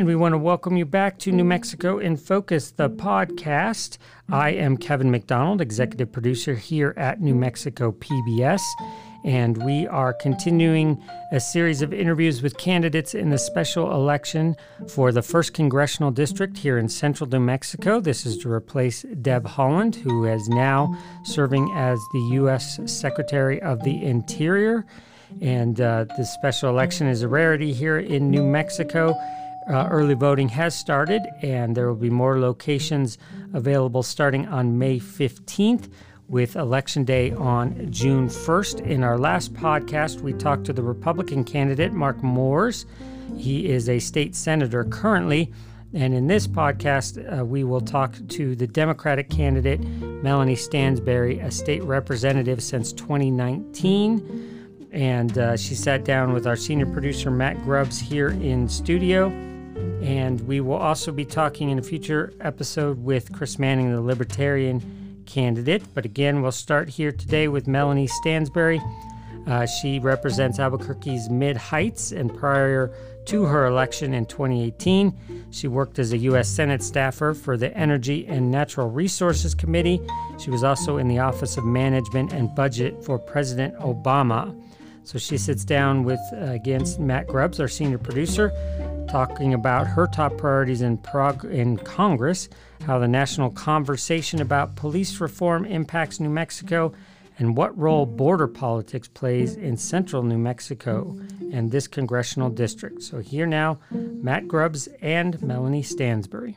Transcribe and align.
and 0.00 0.06
we 0.06 0.16
want 0.16 0.32
to 0.32 0.38
welcome 0.38 0.78
you 0.78 0.86
back 0.86 1.18
to 1.18 1.30
New 1.30 1.44
Mexico 1.44 1.98
in 1.98 2.16
Focus, 2.16 2.70
the 2.70 2.88
podcast. 2.88 3.98
I 4.30 4.48
am 4.48 4.78
Kevin 4.78 5.10
McDonald, 5.10 5.60
executive 5.60 6.10
producer 6.10 6.54
here 6.54 6.94
at 6.96 7.20
New 7.20 7.34
Mexico 7.34 7.92
PBS, 7.92 8.62
and 9.26 9.62
we 9.62 9.86
are 9.88 10.14
continuing 10.14 11.04
a 11.32 11.38
series 11.38 11.82
of 11.82 11.92
interviews 11.92 12.40
with 12.40 12.56
candidates 12.56 13.14
in 13.14 13.28
the 13.28 13.36
special 13.36 13.92
election 13.92 14.56
for 14.88 15.12
the 15.12 15.20
1st 15.20 15.52
Congressional 15.52 16.10
District 16.10 16.56
here 16.56 16.78
in 16.78 16.88
central 16.88 17.28
New 17.28 17.38
Mexico. 17.38 18.00
This 18.00 18.24
is 18.24 18.38
to 18.38 18.50
replace 18.50 19.02
Deb 19.20 19.44
Haaland, 19.44 19.96
who 19.96 20.24
is 20.24 20.48
now 20.48 20.96
serving 21.24 21.70
as 21.74 21.98
the 22.14 22.20
U.S. 22.36 22.80
Secretary 22.86 23.60
of 23.60 23.82
the 23.82 24.02
Interior. 24.02 24.86
And 25.42 25.78
uh, 25.78 26.06
special 26.24 26.70
election 26.70 27.06
is 27.06 27.20
a 27.20 27.28
rarity 27.28 27.74
here 27.74 27.98
in 27.98 28.30
New 28.30 28.42
Mexico. 28.42 29.14
Uh, 29.70 29.86
early 29.88 30.14
voting 30.14 30.48
has 30.48 30.76
started, 30.76 31.22
and 31.42 31.76
there 31.76 31.86
will 31.86 31.94
be 31.94 32.10
more 32.10 32.40
locations 32.40 33.18
available 33.54 34.02
starting 34.02 34.48
on 34.48 34.76
May 34.76 34.98
15th 34.98 35.88
with 36.26 36.56
Election 36.56 37.04
Day 37.04 37.30
on 37.30 37.86
June 37.92 38.28
1st. 38.28 38.80
In 38.80 39.04
our 39.04 39.16
last 39.16 39.54
podcast, 39.54 40.22
we 40.22 40.32
talked 40.32 40.64
to 40.64 40.72
the 40.72 40.82
Republican 40.82 41.44
candidate, 41.44 41.92
Mark 41.92 42.20
Moores. 42.20 42.84
He 43.36 43.68
is 43.68 43.88
a 43.88 44.00
state 44.00 44.34
senator 44.34 44.82
currently. 44.82 45.52
And 45.94 46.14
in 46.14 46.26
this 46.26 46.48
podcast, 46.48 47.38
uh, 47.38 47.44
we 47.44 47.62
will 47.62 47.80
talk 47.80 48.16
to 48.30 48.56
the 48.56 48.66
Democratic 48.66 49.30
candidate, 49.30 49.80
Melanie 49.80 50.56
Stansbury, 50.56 51.38
a 51.38 51.50
state 51.52 51.84
representative 51.84 52.60
since 52.60 52.92
2019 52.92 54.48
and 54.92 55.38
uh, 55.38 55.56
she 55.56 55.76
sat 55.76 56.04
down 56.04 56.32
with 56.32 56.48
our 56.48 56.56
senior 56.56 56.86
producer 56.86 57.30
Matt 57.30 57.62
Grubbs 57.62 58.00
here 58.00 58.30
in 58.30 58.68
studio. 58.68 59.49
And 60.02 60.40
we 60.46 60.60
will 60.60 60.76
also 60.76 61.12
be 61.12 61.24
talking 61.24 61.70
in 61.70 61.78
a 61.78 61.82
future 61.82 62.32
episode 62.40 63.04
with 63.04 63.32
Chris 63.32 63.58
Manning, 63.58 63.92
the 63.92 64.00
Libertarian 64.00 65.22
candidate. 65.26 65.82
But 65.94 66.04
again, 66.04 66.42
we'll 66.42 66.52
start 66.52 66.88
here 66.88 67.12
today 67.12 67.48
with 67.48 67.66
Melanie 67.66 68.06
Stansbury. 68.06 68.80
Uh, 69.46 69.66
she 69.66 69.98
represents 69.98 70.58
Albuquerque's 70.58 71.28
Mid 71.30 71.56
Heights, 71.56 72.12
and 72.12 72.34
prior 72.34 72.92
to 73.26 73.44
her 73.44 73.66
election 73.66 74.14
in 74.14 74.26
2018, 74.26 75.48
she 75.50 75.68
worked 75.68 75.98
as 75.98 76.12
a 76.12 76.18
U.S. 76.18 76.48
Senate 76.48 76.82
staffer 76.82 77.34
for 77.34 77.56
the 77.56 77.76
Energy 77.76 78.26
and 78.26 78.50
Natural 78.50 78.90
Resources 78.90 79.54
Committee. 79.54 80.00
She 80.38 80.50
was 80.50 80.64
also 80.64 80.96
in 80.96 81.08
the 81.08 81.18
Office 81.18 81.56
of 81.56 81.64
Management 81.64 82.32
and 82.32 82.54
Budget 82.54 83.04
for 83.04 83.18
President 83.18 83.74
Obama. 83.78 84.58
So 85.04 85.18
she 85.18 85.38
sits 85.38 85.64
down 85.64 86.04
with, 86.04 86.20
uh, 86.32 86.46
against 86.46 87.00
Matt 87.00 87.26
Grubbs, 87.26 87.58
our 87.60 87.68
senior 87.68 87.98
producer, 87.98 88.52
talking 89.10 89.52
about 89.54 89.88
her 89.88 90.06
top 90.06 90.36
priorities 90.38 90.82
in, 90.82 90.96
prog- 90.96 91.44
in 91.44 91.76
Congress, 91.78 92.48
how 92.86 92.96
the 93.00 93.08
national 93.08 93.50
conversation 93.50 94.40
about 94.40 94.76
police 94.76 95.20
reform 95.20 95.64
impacts 95.64 96.20
New 96.20 96.30
Mexico, 96.30 96.92
and 97.36 97.56
what 97.56 97.76
role 97.76 98.06
border 98.06 98.46
politics 98.46 99.08
plays 99.08 99.56
in 99.56 99.76
central 99.76 100.22
New 100.22 100.38
Mexico 100.38 101.18
and 101.52 101.72
this 101.72 101.88
congressional 101.88 102.50
district. 102.50 103.02
So 103.02 103.18
here 103.18 103.46
now, 103.46 103.80
Matt 103.90 104.46
Grubbs 104.46 104.88
and 105.02 105.42
Melanie 105.42 105.82
Stansbury. 105.82 106.56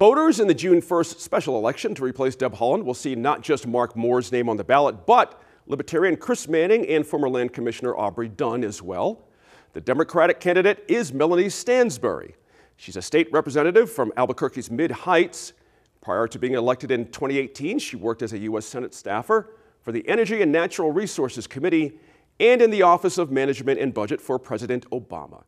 Voters 0.00 0.40
in 0.40 0.48
the 0.48 0.54
June 0.54 0.80
1st 0.80 1.20
special 1.20 1.58
election 1.58 1.94
to 1.94 2.02
replace 2.02 2.34
Deb 2.34 2.54
Haaland 2.54 2.84
will 2.84 2.94
see 2.94 3.14
not 3.14 3.42
just 3.42 3.66
Mark 3.66 3.94
Moores' 3.94 4.32
name 4.32 4.48
on 4.48 4.56
the 4.56 4.64
ballot, 4.64 5.04
but 5.04 5.42
Libertarian 5.66 6.16
Chris 6.16 6.48
Manning 6.48 6.86
and 6.86 7.06
former 7.06 7.28
Land 7.28 7.52
Commissioner 7.52 7.94
Aubrey 7.94 8.30
Dunn 8.30 8.64
as 8.64 8.80
well. 8.80 9.28
The 9.74 9.80
Democratic 9.82 10.40
candidate 10.40 10.82
is 10.88 11.12
Melanie 11.12 11.50
Stansbury. 11.50 12.34
She's 12.78 12.96
a 12.96 13.02
state 13.02 13.30
representative 13.30 13.92
from 13.92 14.10
Albuquerque's 14.16 14.70
Mid 14.70 14.90
Heights. 14.90 15.52
Prior 16.00 16.26
to 16.28 16.38
being 16.38 16.54
elected 16.54 16.90
in 16.90 17.04
2018, 17.04 17.78
she 17.78 17.96
worked 17.96 18.22
as 18.22 18.32
a 18.32 18.38
U.S. 18.38 18.64
Senate 18.64 18.94
staffer 18.94 19.50
for 19.82 19.92
the 19.92 20.08
Energy 20.08 20.40
and 20.40 20.50
Natural 20.50 20.90
Resources 20.90 21.46
Committee 21.46 21.98
and 22.40 22.62
in 22.62 22.70
the 22.70 22.80
Office 22.80 23.18
of 23.18 23.30
Management 23.30 23.78
and 23.78 23.92
Budget 23.92 24.22
for 24.22 24.38
President 24.38 24.88
Obama. 24.92 25.44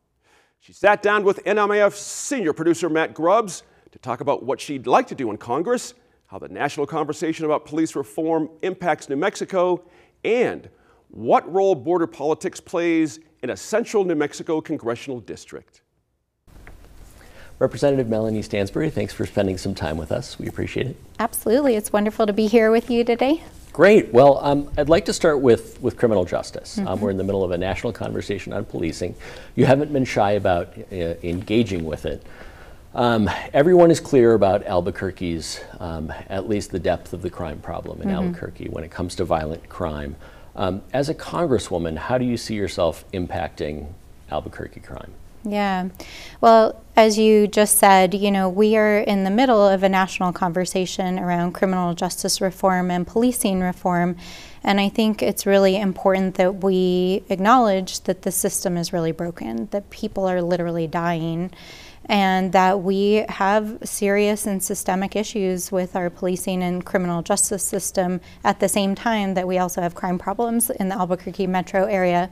She 0.59 0.73
sat 0.73 1.01
down 1.01 1.23
with 1.23 1.43
NMIF 1.43 1.93
senior 1.93 2.53
producer 2.53 2.87
Matt 2.87 3.15
Grubbs 3.15 3.63
to 3.93 3.99
talk 3.99 4.21
about 4.21 4.43
what 4.43 4.59
she'd 4.59 4.87
like 4.87 5.07
to 5.07 5.15
do 5.15 5.29
in 5.29 5.37
Congress, 5.37 5.93
how 6.25 6.39
the 6.39 6.49
national 6.49 6.87
conversation 6.87 7.45
about 7.45 7.63
police 7.63 7.95
reform 7.95 8.49
impacts 8.63 9.07
New 9.07 9.15
Mexico, 9.15 9.83
and 10.23 10.67
what 11.09 11.51
role 11.53 11.75
border 11.75 12.07
politics 12.07 12.59
plays 12.59 13.19
in 13.43 13.51
a 13.51 13.57
central 13.57 14.03
New 14.03 14.15
Mexico 14.15 14.59
congressional 14.59 15.19
district. 15.19 15.81
Representative 17.59 18.09
Melanie 18.09 18.41
Stansbury, 18.41 18.89
thanks 18.89 19.13
for 19.13 19.27
spending 19.27 19.59
some 19.59 19.75
time 19.75 19.95
with 19.95 20.11
us. 20.11 20.39
We 20.39 20.47
appreciate 20.47 20.87
it. 20.87 20.97
Absolutely. 21.19 21.75
It's 21.75 21.93
wonderful 21.93 22.25
to 22.25 22.33
be 22.33 22.47
here 22.47 22.71
with 22.71 22.89
you 22.89 23.03
today. 23.03 23.43
Great. 23.71 24.11
Well, 24.11 24.39
um, 24.43 24.71
I'd 24.75 24.89
like 24.89 25.05
to 25.05 25.13
start 25.13 25.39
with, 25.39 25.79
with 25.81 25.97
criminal 25.97 26.25
justice. 26.25 26.79
Um, 26.79 26.85
mm-hmm. 26.85 26.93
Um, 26.93 27.01
we're 27.01 27.11
in 27.11 27.17
the 27.17 27.23
middle 27.23 27.43
of 27.43 27.51
a 27.51 27.57
national 27.59 27.93
conversation 27.93 28.53
on 28.53 28.65
policing. 28.65 29.13
You 29.55 29.67
haven't 29.67 29.93
been 29.93 30.05
shy 30.05 30.31
about 30.31 30.75
uh, 30.91 30.95
engaging 31.21 31.85
with 31.85 32.07
it. 32.07 32.25
Um, 32.95 33.27
everyone 33.53 33.89
is 33.89 33.99
clear 33.99 34.33
about 34.33 34.65
Albuquerque's, 34.67 35.59
um, 35.79 36.13
at 36.29 36.47
least 36.47 36.71
the 36.71 36.79
depth 36.79 37.11
of 37.13 37.23
the 37.23 37.29
crime 37.29 37.59
problem 37.59 38.01
in 38.01 38.09
mm-hmm. 38.09 38.17
Albuquerque 38.17 38.69
when 38.69 38.83
it 38.83 38.91
comes 38.91 39.15
to 39.15 39.25
violent 39.25 39.67
crime. 39.67 40.15
Um, 40.55 40.83
as 40.93 41.09
a 41.09 41.15
congresswoman, 41.15 41.97
how 41.97 42.19
do 42.19 42.25
you 42.25 42.37
see 42.37 42.53
yourself 42.53 43.03
impacting 43.11 43.87
Albuquerque 44.29 44.81
crime? 44.81 45.11
Yeah. 45.43 45.89
Well, 46.39 46.81
as 46.95 47.17
you 47.17 47.47
just 47.47 47.77
said, 47.77 48.13
you 48.13 48.31
know, 48.31 48.47
we 48.47 48.77
are 48.77 48.99
in 48.99 49.23
the 49.23 49.31
middle 49.31 49.67
of 49.67 49.83
a 49.83 49.89
national 49.89 50.31
conversation 50.31 51.17
around 51.17 51.53
criminal 51.53 51.93
justice 51.95 52.39
reform 52.39 52.91
and 52.91 53.05
policing 53.05 53.59
reform. 53.59 54.15
And 54.63 54.79
I 54.79 54.87
think 54.87 55.21
it's 55.21 55.45
really 55.45 55.75
important 55.77 56.35
that 56.35 56.63
we 56.63 57.23
acknowledge 57.27 58.01
that 58.01 58.21
the 58.21 58.31
system 58.31 58.77
is 58.77 58.93
really 58.93 59.11
broken, 59.11 59.67
that 59.71 59.89
people 59.89 60.25
are 60.25 60.41
literally 60.41 60.87
dying 60.87 61.51
and 62.05 62.51
that 62.51 62.81
we 62.81 63.25
have 63.29 63.77
serious 63.83 64.45
and 64.45 64.61
systemic 64.61 65.15
issues 65.15 65.71
with 65.71 65.95
our 65.95 66.09
policing 66.09 66.61
and 66.61 66.85
criminal 66.85 67.21
justice 67.21 67.63
system 67.63 68.19
at 68.43 68.59
the 68.59 68.67
same 68.67 68.95
time 68.95 69.33
that 69.33 69.47
we 69.47 69.57
also 69.57 69.81
have 69.81 69.95
crime 69.95 70.19
problems 70.19 70.69
in 70.69 70.89
the 70.89 70.95
Albuquerque 70.95 71.47
metro 71.47 71.85
area. 71.85 72.29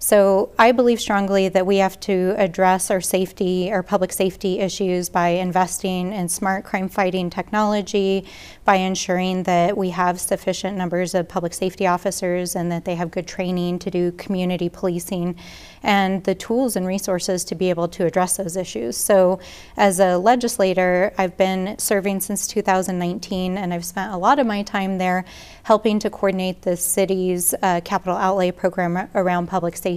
So 0.00 0.50
I 0.56 0.70
believe 0.70 1.00
strongly 1.00 1.48
that 1.48 1.66
we 1.66 1.78
have 1.78 1.98
to 2.00 2.34
address 2.38 2.88
our 2.88 3.00
safety, 3.00 3.72
our 3.72 3.82
public 3.82 4.12
safety 4.12 4.60
issues 4.60 5.08
by 5.08 5.30
investing 5.30 6.12
in 6.12 6.28
smart 6.28 6.64
crime 6.64 6.88
fighting 6.88 7.30
technology, 7.30 8.24
by 8.64 8.76
ensuring 8.76 9.42
that 9.42 9.76
we 9.76 9.90
have 9.90 10.20
sufficient 10.20 10.76
numbers 10.76 11.16
of 11.16 11.28
public 11.28 11.52
safety 11.52 11.84
officers 11.84 12.54
and 12.54 12.70
that 12.70 12.84
they 12.84 12.94
have 12.94 13.10
good 13.10 13.26
training 13.26 13.80
to 13.80 13.90
do 13.90 14.12
community 14.12 14.68
policing 14.68 15.34
and 15.82 16.22
the 16.24 16.34
tools 16.34 16.76
and 16.76 16.86
resources 16.86 17.44
to 17.44 17.54
be 17.56 17.68
able 17.70 17.88
to 17.88 18.04
address 18.04 18.36
those 18.36 18.56
issues. 18.56 18.96
So, 18.96 19.40
as 19.76 20.00
a 20.00 20.16
legislator, 20.16 21.12
I've 21.18 21.36
been 21.36 21.78
serving 21.78 22.20
since 22.20 22.46
2019 22.46 23.58
and 23.58 23.74
I've 23.74 23.84
spent 23.84 24.12
a 24.12 24.16
lot 24.16 24.38
of 24.38 24.46
my 24.46 24.62
time 24.62 24.98
there 24.98 25.24
helping 25.64 25.98
to 26.00 26.10
coordinate 26.10 26.62
the 26.62 26.76
city's 26.76 27.54
uh, 27.62 27.80
capital 27.84 28.16
outlay 28.16 28.52
program 28.52 29.08
around 29.14 29.48
public 29.48 29.76
safety. 29.76 29.87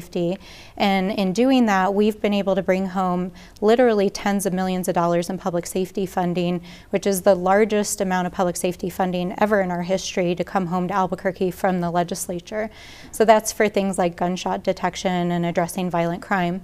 And 0.77 1.11
in 1.11 1.33
doing 1.33 1.65
that, 1.65 1.93
we've 1.93 2.19
been 2.21 2.33
able 2.33 2.55
to 2.55 2.61
bring 2.61 2.87
home 2.87 3.31
literally 3.59 4.09
tens 4.09 4.45
of 4.45 4.53
millions 4.53 4.87
of 4.87 4.95
dollars 4.95 5.29
in 5.29 5.37
public 5.37 5.65
safety 5.65 6.05
funding, 6.05 6.61
which 6.91 7.05
is 7.05 7.21
the 7.21 7.35
largest 7.35 8.01
amount 8.01 8.27
of 8.27 8.33
public 8.33 8.55
safety 8.55 8.89
funding 8.89 9.35
ever 9.39 9.61
in 9.61 9.71
our 9.71 9.83
history 9.83 10.35
to 10.35 10.43
come 10.43 10.67
home 10.67 10.87
to 10.87 10.93
Albuquerque 10.93 11.51
from 11.51 11.81
the 11.81 11.91
legislature. 11.91 12.69
So 13.11 13.25
that's 13.25 13.51
for 13.51 13.67
things 13.67 13.97
like 13.97 14.15
gunshot 14.15 14.63
detection 14.63 15.31
and 15.31 15.45
addressing 15.45 15.89
violent 15.89 16.21
crime. 16.21 16.61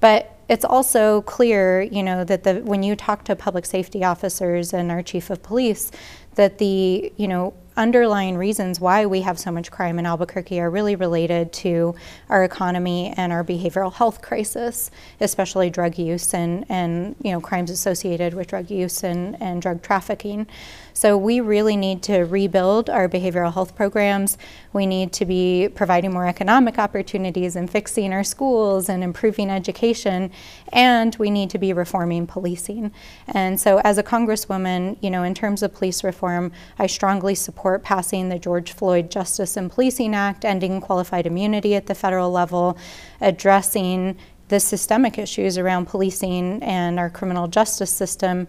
But 0.00 0.36
it's 0.48 0.64
also 0.64 1.22
clear, 1.22 1.80
you 1.82 2.02
know, 2.02 2.24
that 2.24 2.42
the 2.42 2.56
when 2.56 2.82
you 2.82 2.96
talk 2.96 3.24
to 3.24 3.36
public 3.36 3.64
safety 3.64 4.04
officers 4.04 4.72
and 4.72 4.90
our 4.90 5.02
chief 5.02 5.30
of 5.30 5.42
police, 5.42 5.90
that 6.34 6.58
the, 6.58 7.12
you 7.16 7.28
know, 7.28 7.54
underlying 7.76 8.36
reasons 8.36 8.80
why 8.80 9.06
we 9.06 9.22
have 9.22 9.38
so 9.38 9.50
much 9.50 9.70
crime 9.70 9.98
in 9.98 10.06
Albuquerque 10.06 10.60
are 10.60 10.70
really 10.70 10.96
related 10.96 11.52
to 11.52 11.94
our 12.28 12.44
economy 12.44 13.14
and 13.16 13.32
our 13.32 13.42
behavioral 13.42 13.92
health 13.92 14.20
crisis, 14.20 14.90
especially 15.20 15.70
drug 15.70 15.98
use 15.98 16.34
and, 16.34 16.66
and 16.68 17.16
you 17.22 17.32
know 17.32 17.40
crimes 17.40 17.70
associated 17.70 18.34
with 18.34 18.48
drug 18.48 18.70
use 18.70 19.02
and, 19.02 19.40
and 19.40 19.62
drug 19.62 19.82
trafficking. 19.82 20.46
So 20.94 21.16
we 21.16 21.40
really 21.40 21.76
need 21.76 22.02
to 22.04 22.20
rebuild 22.20 22.90
our 22.90 23.08
behavioral 23.08 23.52
health 23.52 23.74
programs. 23.74 24.38
We 24.72 24.86
need 24.86 25.12
to 25.14 25.24
be 25.24 25.68
providing 25.74 26.12
more 26.12 26.26
economic 26.26 26.78
opportunities 26.78 27.56
and 27.56 27.70
fixing 27.70 28.12
our 28.12 28.24
schools 28.24 28.88
and 28.88 29.02
improving 29.02 29.50
education, 29.50 30.30
and 30.72 31.14
we 31.16 31.30
need 31.30 31.50
to 31.50 31.58
be 31.58 31.72
reforming 31.72 32.26
policing. 32.26 32.92
And 33.28 33.60
so 33.60 33.80
as 33.84 33.98
a 33.98 34.02
congresswoman, 34.02 34.96
you 35.00 35.10
know, 35.10 35.22
in 35.22 35.34
terms 35.34 35.62
of 35.62 35.74
police 35.74 36.04
reform, 36.04 36.52
I 36.78 36.86
strongly 36.86 37.34
support 37.34 37.82
passing 37.82 38.28
the 38.28 38.38
George 38.38 38.72
Floyd 38.72 39.10
Justice 39.10 39.56
and 39.56 39.70
Policing 39.70 40.14
Act, 40.14 40.44
ending 40.44 40.80
qualified 40.80 41.26
immunity 41.26 41.74
at 41.74 41.86
the 41.86 41.94
federal 41.94 42.30
level, 42.30 42.76
addressing 43.20 44.16
the 44.48 44.60
systemic 44.60 45.18
issues 45.18 45.56
around 45.56 45.86
policing 45.86 46.62
and 46.62 46.98
our 46.98 47.08
criminal 47.08 47.48
justice 47.48 47.90
system, 47.90 48.46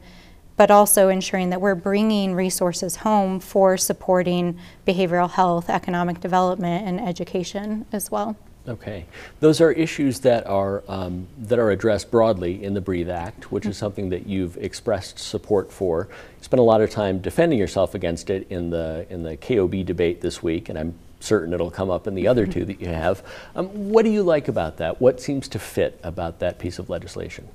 but 0.57 0.69
also 0.69 1.09
ensuring 1.09 1.50
that 1.50 1.61
we're 1.61 1.75
bringing 1.75 2.35
resources 2.35 2.97
home 2.97 3.39
for 3.39 3.77
supporting 3.77 4.57
behavioral 4.88 5.29
health, 5.29 5.69
economic 5.69 6.19
development, 6.19 6.88
and 6.88 7.00
education 7.00 7.85
as 7.91 8.11
well. 8.11 8.38
Okay, 8.65 9.05
those 9.41 9.59
are 9.59 9.73
issues 9.73 10.21
that 10.21 10.47
are 10.47 10.83
um, 10.88 11.27
that 11.38 11.59
are 11.59 11.71
addressed 11.71 12.09
broadly 12.09 12.63
in 12.63 12.73
the 12.73 12.79
Breathe 12.79 13.09
Act, 13.09 13.51
which 13.51 13.65
is 13.65 13.77
something 13.77 14.09
that 14.09 14.25
you've 14.25 14.55
expressed 14.55 15.19
support 15.19 15.69
for. 15.69 16.07
You 16.38 16.44
spent 16.44 16.61
a 16.61 16.63
lot 16.63 16.79
of 16.79 16.89
time 16.89 17.19
defending 17.19 17.59
yourself 17.59 17.94
against 17.94 18.29
it 18.29 18.47
in 18.50 18.69
the 18.69 19.05
in 19.09 19.23
the 19.23 19.35
KOB 19.35 19.85
debate 19.85 20.21
this 20.21 20.41
week, 20.41 20.69
and 20.69 20.79
I'm 20.79 20.95
certain 21.19 21.53
it'll 21.53 21.71
come 21.71 21.89
up 21.89 22.07
in 22.07 22.15
the 22.15 22.27
other 22.27 22.45
two 22.45 22.63
that 22.65 22.79
you 22.79 22.88
have. 22.88 23.21
Um, 23.53 23.67
what 23.89 24.03
do 24.03 24.11
you 24.11 24.23
like 24.23 24.47
about 24.47 24.77
that? 24.77 25.01
What 25.01 25.19
seems 25.19 25.50
to 25.50 25.59
fit 25.59 26.00
about 26.01 26.39
that 26.39 26.57
piece 26.57 26.79
of 26.79 26.89
legislation? 26.89 27.50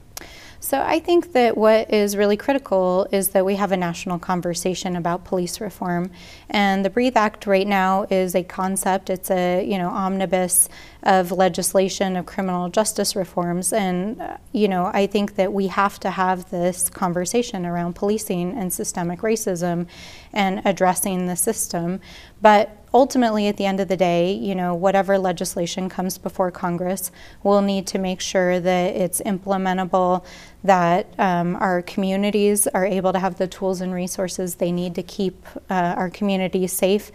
So 0.61 0.83
I 0.83 0.99
think 0.99 1.33
that 1.35 1.57
what 1.57 1.93
is 1.93 2.17
really 2.17 2.37
critical 2.37 3.07
is 3.13 3.29
that 3.29 3.45
we 3.45 3.55
have 3.57 3.71
a 3.71 3.77
national 3.77 4.19
conversation 4.19 4.97
about 4.97 5.25
police 5.25 5.61
reform. 5.61 6.11
And 6.51 6.85
the 6.85 6.91
Breathe 6.91 7.17
Act 7.17 7.47
right 7.47 7.67
now 7.67 8.07
is 8.11 8.35
a 8.35 8.43
concept. 8.43 9.09
It's 9.09 9.31
a, 9.31 9.65
you 9.65 9.79
know, 9.79 9.89
omnibus 9.89 10.69
of 11.05 11.31
legislation 11.31 12.17
of 12.17 12.27
criminal 12.27 12.69
justice 12.69 13.15
reforms. 13.15 13.73
And, 13.73 14.21
uh, 14.21 14.37
you 14.53 14.67
know, 14.67 14.91
I 14.93 15.07
think 15.07 15.37
that 15.37 15.53
we 15.53 15.69
have 15.69 16.01
to 16.01 16.11
have 16.11 16.51
this 16.51 16.91
conversation 16.91 17.65
around 17.65 17.95
policing 17.95 18.59
and 18.59 18.73
systemic 18.73 19.21
racism 19.21 19.87
and 20.33 20.61
addressing 20.65 21.27
the 21.27 21.37
system. 21.37 22.01
But 22.40 22.76
ultimately, 22.94 23.49
at 23.49 23.56
the 23.56 23.67
end 23.67 23.81
of 23.81 23.88
the 23.88 23.96
day, 23.96 24.32
you 24.32 24.55
know, 24.55 24.75
whatever 24.75 25.19
legislation 25.19 25.88
comes 25.88 26.19
before 26.19 26.50
Congress, 26.50 27.11
we'll 27.43 27.62
need 27.62 27.87
to 27.88 27.99
make 27.99 28.20
sure 28.20 28.61
that 28.61 28.96
it's 28.96 29.20
implementable, 29.20 30.25
that 30.64 31.06
um, 31.19 31.56
our 31.56 31.82
communities 31.82 32.67
are 32.69 32.87
able 32.87 33.12
to 33.12 33.19
have 33.19 33.38
the 33.38 33.46
tools 33.46 33.81
and 33.81 33.93
resources 33.93 34.56
they 34.56 34.73
need 34.73 34.94
to 34.94 35.02
keep 35.02 35.46
uh, 35.69 35.94
our 35.96 36.11
communities 36.11 36.73
safe. 36.73 37.11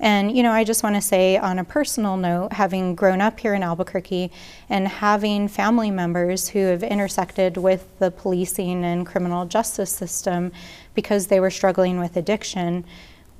And, 0.00 0.36
you 0.36 0.44
know, 0.44 0.52
I 0.52 0.62
just 0.62 0.84
want 0.84 0.94
to 0.94 1.02
say 1.02 1.36
on 1.36 1.58
a 1.58 1.64
personal 1.64 2.16
note, 2.16 2.52
having 2.52 2.94
grown 2.94 3.20
up 3.20 3.40
here 3.40 3.54
in 3.54 3.64
Albuquerque 3.64 4.30
and 4.68 4.86
having 4.86 5.48
family 5.48 5.90
members 5.90 6.48
who 6.48 6.60
have 6.60 6.84
intersected 6.84 7.56
with 7.56 7.86
the 7.98 8.12
policing 8.12 8.84
and 8.84 9.04
criminal 9.04 9.44
justice 9.44 9.90
system 9.90 10.52
because 10.94 11.26
they 11.26 11.40
were 11.40 11.50
struggling 11.50 11.98
with 11.98 12.16
addiction, 12.16 12.84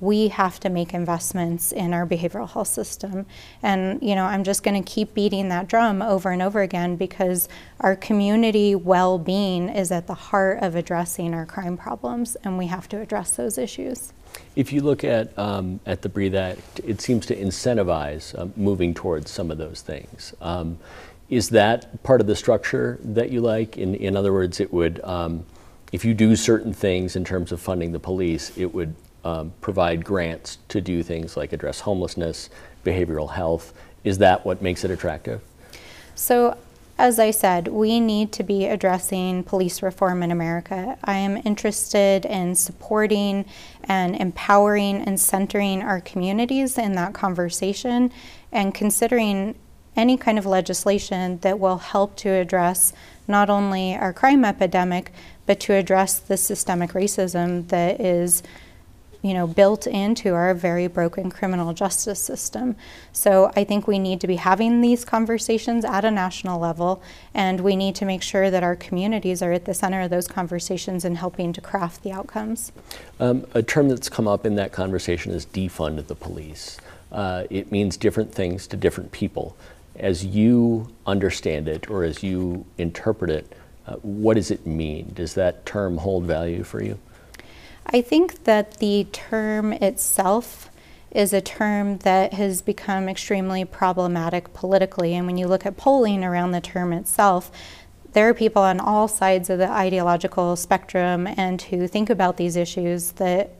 we 0.01 0.29
have 0.29 0.59
to 0.61 0.69
make 0.69 0.93
investments 0.93 1.71
in 1.71 1.93
our 1.93 2.05
behavioral 2.05 2.49
health 2.49 2.69
system. 2.69 3.25
And, 3.61 4.01
you 4.01 4.15
know, 4.15 4.25
I'm 4.25 4.43
just 4.43 4.63
going 4.63 4.81
to 4.81 4.89
keep 4.89 5.13
beating 5.13 5.49
that 5.49 5.67
drum 5.67 6.01
over 6.01 6.31
and 6.31 6.41
over 6.41 6.61
again 6.61 6.95
because 6.95 7.49
our 7.79 7.95
community 7.95 8.75
well 8.75 9.17
being 9.19 9.69
is 9.69 9.91
at 9.91 10.07
the 10.07 10.13
heart 10.13 10.59
of 10.61 10.75
addressing 10.75 11.33
our 11.33 11.45
crime 11.45 11.77
problems, 11.77 12.37
and 12.43 12.57
we 12.57 12.67
have 12.67 12.87
to 12.89 12.99
address 12.99 13.35
those 13.35 13.57
issues. 13.57 14.13
If 14.55 14.71
you 14.71 14.81
look 14.81 15.03
at, 15.03 15.37
um, 15.37 15.79
at 15.85 16.01
the 16.01 16.09
Breathe 16.09 16.35
Act, 16.35 16.79
it 16.85 17.01
seems 17.01 17.25
to 17.27 17.35
incentivize 17.35 18.37
uh, 18.37 18.47
moving 18.55 18.93
towards 18.93 19.31
some 19.31 19.51
of 19.51 19.57
those 19.57 19.81
things. 19.81 20.33
Um, 20.39 20.77
is 21.29 21.49
that 21.49 22.01
part 22.03 22.21
of 22.21 22.27
the 22.27 22.35
structure 22.35 22.99
that 23.03 23.31
you 23.31 23.41
like? 23.41 23.77
In, 23.77 23.95
in 23.95 24.15
other 24.15 24.33
words, 24.33 24.59
it 24.59 24.73
would, 24.73 25.03
um, 25.03 25.45
if 25.91 26.05
you 26.05 26.13
do 26.13 26.35
certain 26.35 26.73
things 26.73 27.15
in 27.15 27.23
terms 27.23 27.51
of 27.51 27.59
funding 27.59 27.91
the 27.91 27.99
police, 27.99 28.51
it 28.57 28.73
would 28.73 28.95
um, 29.23 29.53
provide 29.61 30.05
grants 30.05 30.57
to 30.69 30.81
do 30.81 31.03
things 31.03 31.35
like 31.35 31.53
address 31.53 31.81
homelessness, 31.81 32.49
behavioral 32.85 33.31
health. 33.31 33.73
Is 34.03 34.17
that 34.19 34.45
what 34.45 34.61
makes 34.61 34.83
it 34.83 34.91
attractive? 34.91 35.41
So, 36.15 36.57
as 36.97 37.17
I 37.17 37.31
said, 37.31 37.69
we 37.69 38.01
need 38.01 38.33
to 38.33 38.43
be 38.43 38.65
addressing 38.65 39.45
police 39.45 39.81
reform 39.81 40.21
in 40.21 40.31
America. 40.31 40.97
I 41.05 41.15
am 41.15 41.41
interested 41.45 42.25
in 42.25 42.55
supporting 42.55 43.45
and 43.85 44.17
empowering 44.17 45.01
and 45.03 45.17
centering 45.17 45.81
our 45.81 46.01
communities 46.01 46.77
in 46.77 46.95
that 46.95 47.13
conversation 47.13 48.11
and 48.51 48.75
considering 48.75 49.55
any 49.95 50.17
kind 50.17 50.37
of 50.37 50.45
legislation 50.45 51.39
that 51.39 51.57
will 51.57 51.77
help 51.77 52.17
to 52.17 52.29
address 52.29 52.91
not 53.29 53.49
only 53.49 53.95
our 53.95 54.11
crime 54.11 54.43
epidemic, 54.43 55.13
but 55.45 55.59
to 55.61 55.73
address 55.73 56.19
the 56.19 56.35
systemic 56.35 56.91
racism 56.91 57.67
that 57.69 58.01
is 58.01 58.43
you 59.21 59.33
know, 59.33 59.45
built 59.45 59.85
into 59.85 60.33
our 60.33 60.53
very 60.53 60.87
broken 60.87 61.29
criminal 61.29 61.73
justice 61.73 62.19
system. 62.19 62.75
So 63.11 63.51
I 63.55 63.63
think 63.63 63.87
we 63.87 63.99
need 63.99 64.21
to 64.21 64.27
be 64.27 64.37
having 64.37 64.81
these 64.81 65.03
conversations 65.03 65.83
at 65.83 66.05
a 66.05 66.11
national 66.11 66.59
level, 66.59 67.01
and 67.33 67.59
we 67.59 67.75
need 67.75 67.95
to 67.95 68.05
make 68.05 68.21
sure 68.21 68.49
that 68.49 68.63
our 68.63 68.75
communities 68.75 69.41
are 69.41 69.51
at 69.51 69.65
the 69.65 69.73
center 69.73 70.01
of 70.01 70.09
those 70.09 70.27
conversations 70.27 71.03
and 71.03 71.17
helping 71.17 71.51
to 71.53 71.61
craft 71.61 72.03
the 72.03 72.11
outcomes. 72.11 72.71
Um, 73.19 73.45
a 73.53 73.61
term 73.61 73.89
that's 73.89 74.09
come 74.09 74.27
up 74.27 74.45
in 74.45 74.55
that 74.55 74.71
conversation 74.71 75.33
is 75.33 75.45
defund 75.45 76.07
the 76.07 76.15
police. 76.15 76.77
Uh, 77.11 77.43
it 77.49 77.71
means 77.71 77.97
different 77.97 78.33
things 78.33 78.67
to 78.67 78.77
different 78.77 79.11
people. 79.11 79.57
As 79.95 80.25
you 80.25 80.93
understand 81.05 81.67
it, 81.67 81.89
or 81.89 82.03
as 82.03 82.23
you 82.23 82.65
interpret 82.77 83.31
it, 83.31 83.53
uh, 83.85 83.95
what 83.95 84.35
does 84.35 84.51
it 84.51 84.65
mean? 84.65 85.11
Does 85.13 85.33
that 85.33 85.65
term 85.65 85.97
hold 85.97 86.23
value 86.23 86.63
for 86.63 86.81
you? 86.81 86.99
I 87.91 88.01
think 88.01 88.43
that 88.43 88.77
the 88.77 89.07
term 89.11 89.73
itself 89.73 90.69
is 91.11 91.33
a 91.33 91.41
term 91.41 91.97
that 91.99 92.33
has 92.33 92.61
become 92.61 93.09
extremely 93.09 93.65
problematic 93.65 94.53
politically. 94.53 95.15
And 95.15 95.25
when 95.25 95.37
you 95.37 95.47
look 95.47 95.65
at 95.65 95.75
polling 95.75 96.23
around 96.23 96.51
the 96.51 96.61
term 96.61 96.93
itself, 96.93 97.51
there 98.13 98.29
are 98.29 98.33
people 98.33 98.61
on 98.61 98.79
all 98.79 99.07
sides 99.07 99.49
of 99.49 99.57
the 99.57 99.69
ideological 99.69 100.55
spectrum 100.55 101.25
and 101.25 101.61
who 101.61 101.87
think 101.87 102.11
about 102.11 102.37
these 102.37 102.55
issues 102.55 103.13
that 103.13 103.51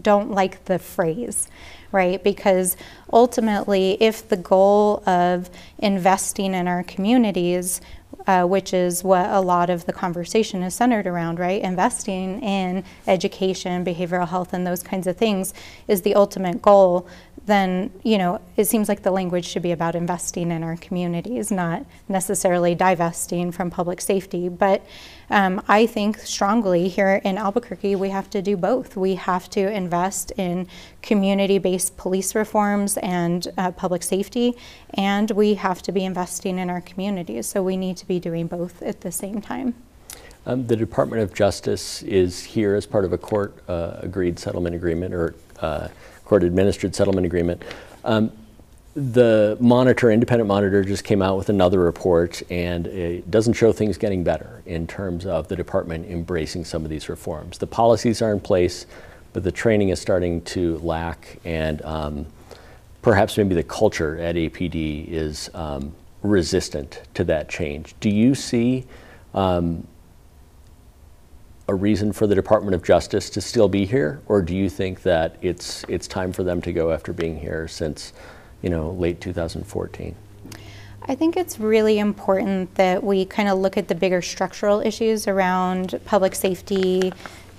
don't 0.00 0.30
like 0.30 0.64
the 0.64 0.78
phrase, 0.78 1.48
right? 1.92 2.22
Because 2.22 2.76
ultimately, 3.12 3.96
if 4.00 4.28
the 4.28 4.36
goal 4.36 5.02
of 5.06 5.50
investing 5.78 6.54
in 6.54 6.68
our 6.68 6.82
communities 6.82 7.80
uh, 8.28 8.44
which 8.44 8.74
is 8.74 9.02
what 9.02 9.28
a 9.30 9.40
lot 9.40 9.70
of 9.70 9.86
the 9.86 9.92
conversation 9.92 10.62
is 10.62 10.74
centered 10.74 11.06
around, 11.06 11.38
right? 11.38 11.62
Investing 11.62 12.42
in 12.42 12.84
education, 13.06 13.86
behavioral 13.86 14.28
health, 14.28 14.52
and 14.52 14.66
those 14.66 14.82
kinds 14.82 15.06
of 15.06 15.16
things 15.16 15.54
is 15.88 16.02
the 16.02 16.14
ultimate 16.14 16.60
goal. 16.60 17.08
Then, 17.48 17.90
you 18.02 18.18
know, 18.18 18.42
it 18.58 18.66
seems 18.66 18.90
like 18.90 19.02
the 19.02 19.10
language 19.10 19.46
should 19.46 19.62
be 19.62 19.72
about 19.72 19.94
investing 19.94 20.50
in 20.50 20.62
our 20.62 20.76
communities, 20.76 21.50
not 21.50 21.86
necessarily 22.06 22.74
divesting 22.74 23.52
from 23.52 23.70
public 23.70 24.02
safety. 24.02 24.50
But 24.50 24.84
um, 25.30 25.62
I 25.66 25.86
think 25.86 26.18
strongly 26.18 26.88
here 26.88 27.22
in 27.24 27.38
Albuquerque, 27.38 27.96
we 27.96 28.10
have 28.10 28.28
to 28.30 28.42
do 28.42 28.54
both. 28.58 28.98
We 28.98 29.14
have 29.14 29.48
to 29.50 29.72
invest 29.72 30.30
in 30.36 30.68
community 31.00 31.56
based 31.56 31.96
police 31.96 32.34
reforms 32.34 32.98
and 32.98 33.48
uh, 33.56 33.70
public 33.70 34.02
safety, 34.02 34.52
and 34.92 35.30
we 35.30 35.54
have 35.54 35.80
to 35.84 35.90
be 35.90 36.04
investing 36.04 36.58
in 36.58 36.68
our 36.68 36.82
communities. 36.82 37.46
So 37.46 37.62
we 37.62 37.78
need 37.78 37.96
to 37.96 38.06
be 38.06 38.20
doing 38.20 38.46
both 38.46 38.82
at 38.82 39.00
the 39.00 39.10
same 39.10 39.40
time. 39.40 39.74
Um, 40.44 40.66
the 40.66 40.76
Department 40.76 41.22
of 41.22 41.32
Justice 41.32 42.02
is 42.02 42.44
here 42.44 42.74
as 42.74 42.84
part 42.84 43.06
of 43.06 43.14
a 43.14 43.18
court 43.18 43.56
uh, 43.68 43.96
agreed 44.00 44.38
settlement 44.38 44.74
agreement 44.74 45.14
or 45.14 45.34
uh, 45.60 45.88
court 46.28 46.44
administered 46.44 46.94
settlement 46.94 47.24
agreement. 47.24 47.64
Um, 48.04 48.30
the 48.94 49.56
monitor, 49.60 50.10
independent 50.10 50.46
monitor, 50.46 50.84
just 50.84 51.04
came 51.04 51.22
out 51.22 51.38
with 51.38 51.48
another 51.48 51.78
report, 51.80 52.42
and 52.50 52.86
it 52.86 53.30
doesn't 53.30 53.54
show 53.54 53.72
things 53.72 53.96
getting 53.96 54.24
better 54.24 54.62
in 54.66 54.86
terms 54.86 55.24
of 55.24 55.48
the 55.48 55.56
department 55.56 56.10
embracing 56.10 56.64
some 56.64 56.84
of 56.84 56.90
these 56.90 57.08
reforms. 57.08 57.58
The 57.58 57.66
policies 57.66 58.20
are 58.20 58.32
in 58.32 58.40
place, 58.40 58.86
but 59.32 59.42
the 59.42 59.52
training 59.52 59.88
is 59.88 60.00
starting 60.00 60.42
to 60.42 60.78
lack, 60.78 61.38
and 61.44 61.80
um, 61.82 62.26
perhaps 63.00 63.38
maybe 63.38 63.54
the 63.54 63.62
culture 63.62 64.18
at 64.18 64.34
APD 64.34 65.08
is 65.08 65.48
um, 65.54 65.94
resistant 66.22 67.02
to 67.14 67.24
that 67.24 67.48
change. 67.48 67.94
Do 68.00 68.10
you 68.10 68.34
see 68.34 68.84
um, 69.32 69.86
a 71.68 71.74
reason 71.74 72.12
for 72.12 72.26
the 72.26 72.34
Department 72.34 72.74
of 72.74 72.82
Justice 72.82 73.30
to 73.30 73.40
still 73.40 73.68
be 73.68 73.84
here, 73.84 74.20
or 74.26 74.42
do 74.42 74.56
you 74.56 74.68
think 74.68 75.02
that 75.02 75.36
it's 75.42 75.84
it's 75.88 76.08
time 76.08 76.32
for 76.32 76.42
them 76.42 76.60
to 76.62 76.72
go 76.72 76.92
after 76.92 77.12
being 77.12 77.38
here 77.38 77.68
since? 77.68 78.12
you 78.62 78.70
know, 78.70 78.90
late 78.90 79.20
2014? 79.20 80.14
I 81.02 81.14
think 81.14 81.36
it's 81.36 81.58
really 81.58 81.98
important 81.98 82.74
that 82.74 83.02
we 83.02 83.24
kind 83.24 83.48
of 83.48 83.58
look 83.58 83.76
at 83.76 83.88
the 83.88 83.94
bigger 83.94 84.20
structural 84.20 84.80
issues 84.80 85.26
around 85.26 85.98
public 86.04 86.34
safety, 86.34 87.12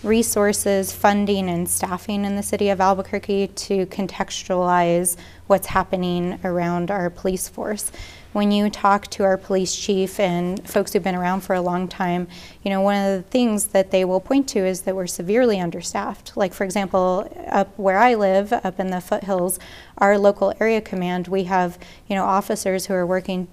resources, 0.03 0.91
funding, 0.91 1.49
and 1.49 1.67
staffing 1.67 2.25
in 2.25 2.35
the 2.35 2.43
city 2.43 2.69
of 2.69 2.79
Albuquerque 2.79 3.47
to 3.47 3.85
contextualize 3.87 5.17
what's 5.47 5.67
happening 5.67 6.39
around 6.43 6.91
our 6.91 7.09
police 7.09 7.49
force. 7.49 7.91
When 8.31 8.51
you 8.51 8.69
talk 8.69 9.07
to 9.07 9.23
our 9.23 9.37
police 9.37 9.75
chief 9.75 10.19
and 10.19 10.67
folks 10.67 10.93
who've 10.93 11.01
been 11.01 11.15
around 11.15 11.41
for 11.41 11.55
a 11.55 11.61
long 11.61 11.87
time, 11.87 12.27
you 12.61 12.69
know, 12.69 12.79
one 12.79 12.95
of 12.95 13.23
the 13.23 13.27
things 13.27 13.67
that 13.67 13.89
they 13.89 14.05
will 14.05 14.19
point 14.19 14.47
to 14.49 14.59
is 14.59 14.81
that 14.81 14.95
we're 14.95 15.07
severely 15.07 15.59
understaffed. 15.59 16.37
Like, 16.37 16.53
for 16.53 16.63
example, 16.63 17.27
up 17.47 17.75
where 17.79 17.97
I 17.97 18.13
live, 18.13 18.53
up 18.53 18.79
in 18.79 18.91
the 18.91 19.01
foothills, 19.01 19.57
our 19.97 20.15
local 20.19 20.53
area 20.59 20.79
command, 20.79 21.27
we 21.27 21.45
have, 21.45 21.79
you 22.07 22.15
know, 22.15 22.23
officers 22.23 22.85
who 22.85 22.93
are 22.93 23.05
working 23.05 23.47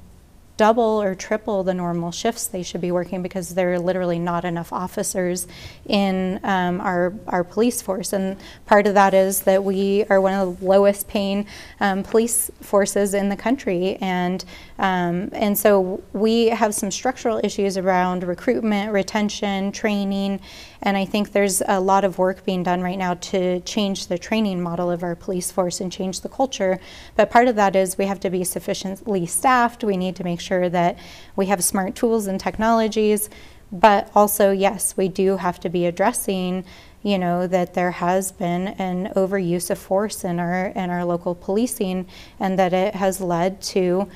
double 0.56 1.02
or 1.02 1.14
triple 1.14 1.62
the 1.62 1.74
normal 1.74 2.10
shifts 2.10 2.46
they 2.46 2.62
should 2.62 2.80
be 2.80 2.90
working 2.90 3.22
because 3.22 3.54
there 3.54 3.74
are 3.74 3.78
literally 3.78 4.18
not 4.18 4.44
enough 4.44 4.72
officers 4.72 5.46
in 5.86 6.40
um, 6.44 6.80
our, 6.80 7.12
our 7.26 7.44
police 7.44 7.82
force. 7.82 8.12
And 8.12 8.36
part 8.64 8.86
of 8.86 8.94
that 8.94 9.12
is 9.12 9.42
that 9.42 9.62
we 9.62 10.04
are 10.08 10.20
one 10.20 10.32
of 10.32 10.58
the 10.58 10.64
lowest 10.64 11.08
paying 11.08 11.46
um, 11.80 12.02
police 12.02 12.50
forces 12.60 13.12
in 13.14 13.28
the 13.28 13.36
country. 13.36 13.96
And, 14.00 14.44
um, 14.78 15.30
and 15.32 15.58
so 15.58 16.02
we 16.12 16.46
have 16.46 16.74
some 16.74 16.90
structural 16.90 17.40
issues 17.44 17.76
around 17.76 18.24
recruitment, 18.24 18.92
retention, 18.92 19.72
training, 19.72 20.40
and 20.82 20.96
I 20.96 21.04
think 21.04 21.32
there's 21.32 21.62
a 21.66 21.80
lot 21.80 22.04
of 22.04 22.18
work 22.18 22.44
being 22.44 22.62
done 22.62 22.82
right 22.82 22.98
now 22.98 23.14
to 23.14 23.60
change 23.60 24.06
the 24.06 24.18
training 24.18 24.62
model 24.62 24.90
of 24.90 25.02
our 25.02 25.14
police 25.14 25.50
force 25.50 25.80
and 25.80 25.90
change 25.90 26.20
the 26.20 26.28
culture. 26.28 26.78
But 27.14 27.30
part 27.30 27.48
of 27.48 27.56
that 27.56 27.74
is 27.76 27.98
we 27.98 28.06
have 28.06 28.20
to 28.20 28.30
be 28.30 28.44
sufficiently 28.44 29.26
staffed. 29.26 29.84
We 29.84 29.96
need 29.96 30.16
to 30.16 30.24
make 30.24 30.40
sure 30.40 30.68
that 30.68 30.98
we 31.34 31.46
have 31.46 31.64
smart 31.64 31.94
tools 31.94 32.26
and 32.26 32.38
technologies. 32.38 33.30
But 33.72 34.10
also, 34.14 34.52
yes, 34.52 34.96
we 34.96 35.08
do 35.08 35.38
have 35.38 35.58
to 35.60 35.68
be 35.68 35.86
addressing 35.86 36.64
you 37.02 37.18
know 37.18 37.46
that 37.46 37.74
there 37.74 37.92
has 37.92 38.32
been 38.32 38.66
an 38.66 39.12
overuse 39.14 39.70
of 39.70 39.78
force 39.78 40.24
in 40.24 40.40
our 40.40 40.66
in 40.68 40.90
our 40.90 41.04
local 41.04 41.36
policing 41.36 42.04
and 42.40 42.58
that 42.58 42.72
it 42.72 42.96
has 42.96 43.20
led 43.20 43.62
to 43.62 44.10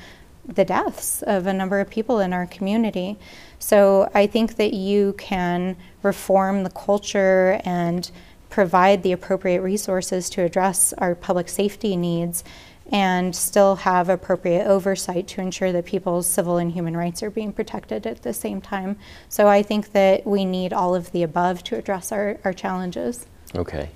the 0.45 0.65
deaths 0.65 1.21
of 1.21 1.47
a 1.47 1.53
number 1.53 1.79
of 1.79 1.89
people 1.89 2.19
in 2.19 2.33
our 2.33 2.45
community. 2.45 3.17
So 3.61 4.09
I 4.15 4.25
think 4.25 4.55
that 4.55 4.73
you 4.73 5.13
can 5.19 5.77
reform 6.01 6.63
the 6.63 6.71
culture 6.71 7.61
and 7.63 8.09
provide 8.49 9.03
the 9.03 9.11
appropriate 9.11 9.61
resources 9.61 10.29
to 10.31 10.41
address 10.41 10.93
our 10.97 11.13
public 11.15 11.47
safety 11.47 11.95
needs 11.95 12.43
and 12.91 13.33
still 13.33 13.75
have 13.77 14.09
appropriate 14.09 14.65
oversight 14.65 15.27
to 15.27 15.41
ensure 15.41 15.71
that 15.71 15.85
people's 15.85 16.27
civil 16.27 16.57
and 16.57 16.71
human 16.71 16.97
rights 16.97 17.23
are 17.23 17.29
being 17.29 17.53
protected 17.53 18.05
at 18.05 18.23
the 18.23 18.33
same 18.33 18.59
time. 18.59 18.97
So 19.29 19.47
I 19.47 19.61
think 19.61 19.93
that 19.93 20.25
we 20.25 20.43
need 20.43 20.73
all 20.73 20.93
of 20.93 21.11
the 21.11 21.23
above 21.23 21.63
to 21.65 21.77
address 21.77 22.11
our, 22.11 22.39
our 22.43 22.53
challenges. 22.53 23.27
Okay. 23.55 23.89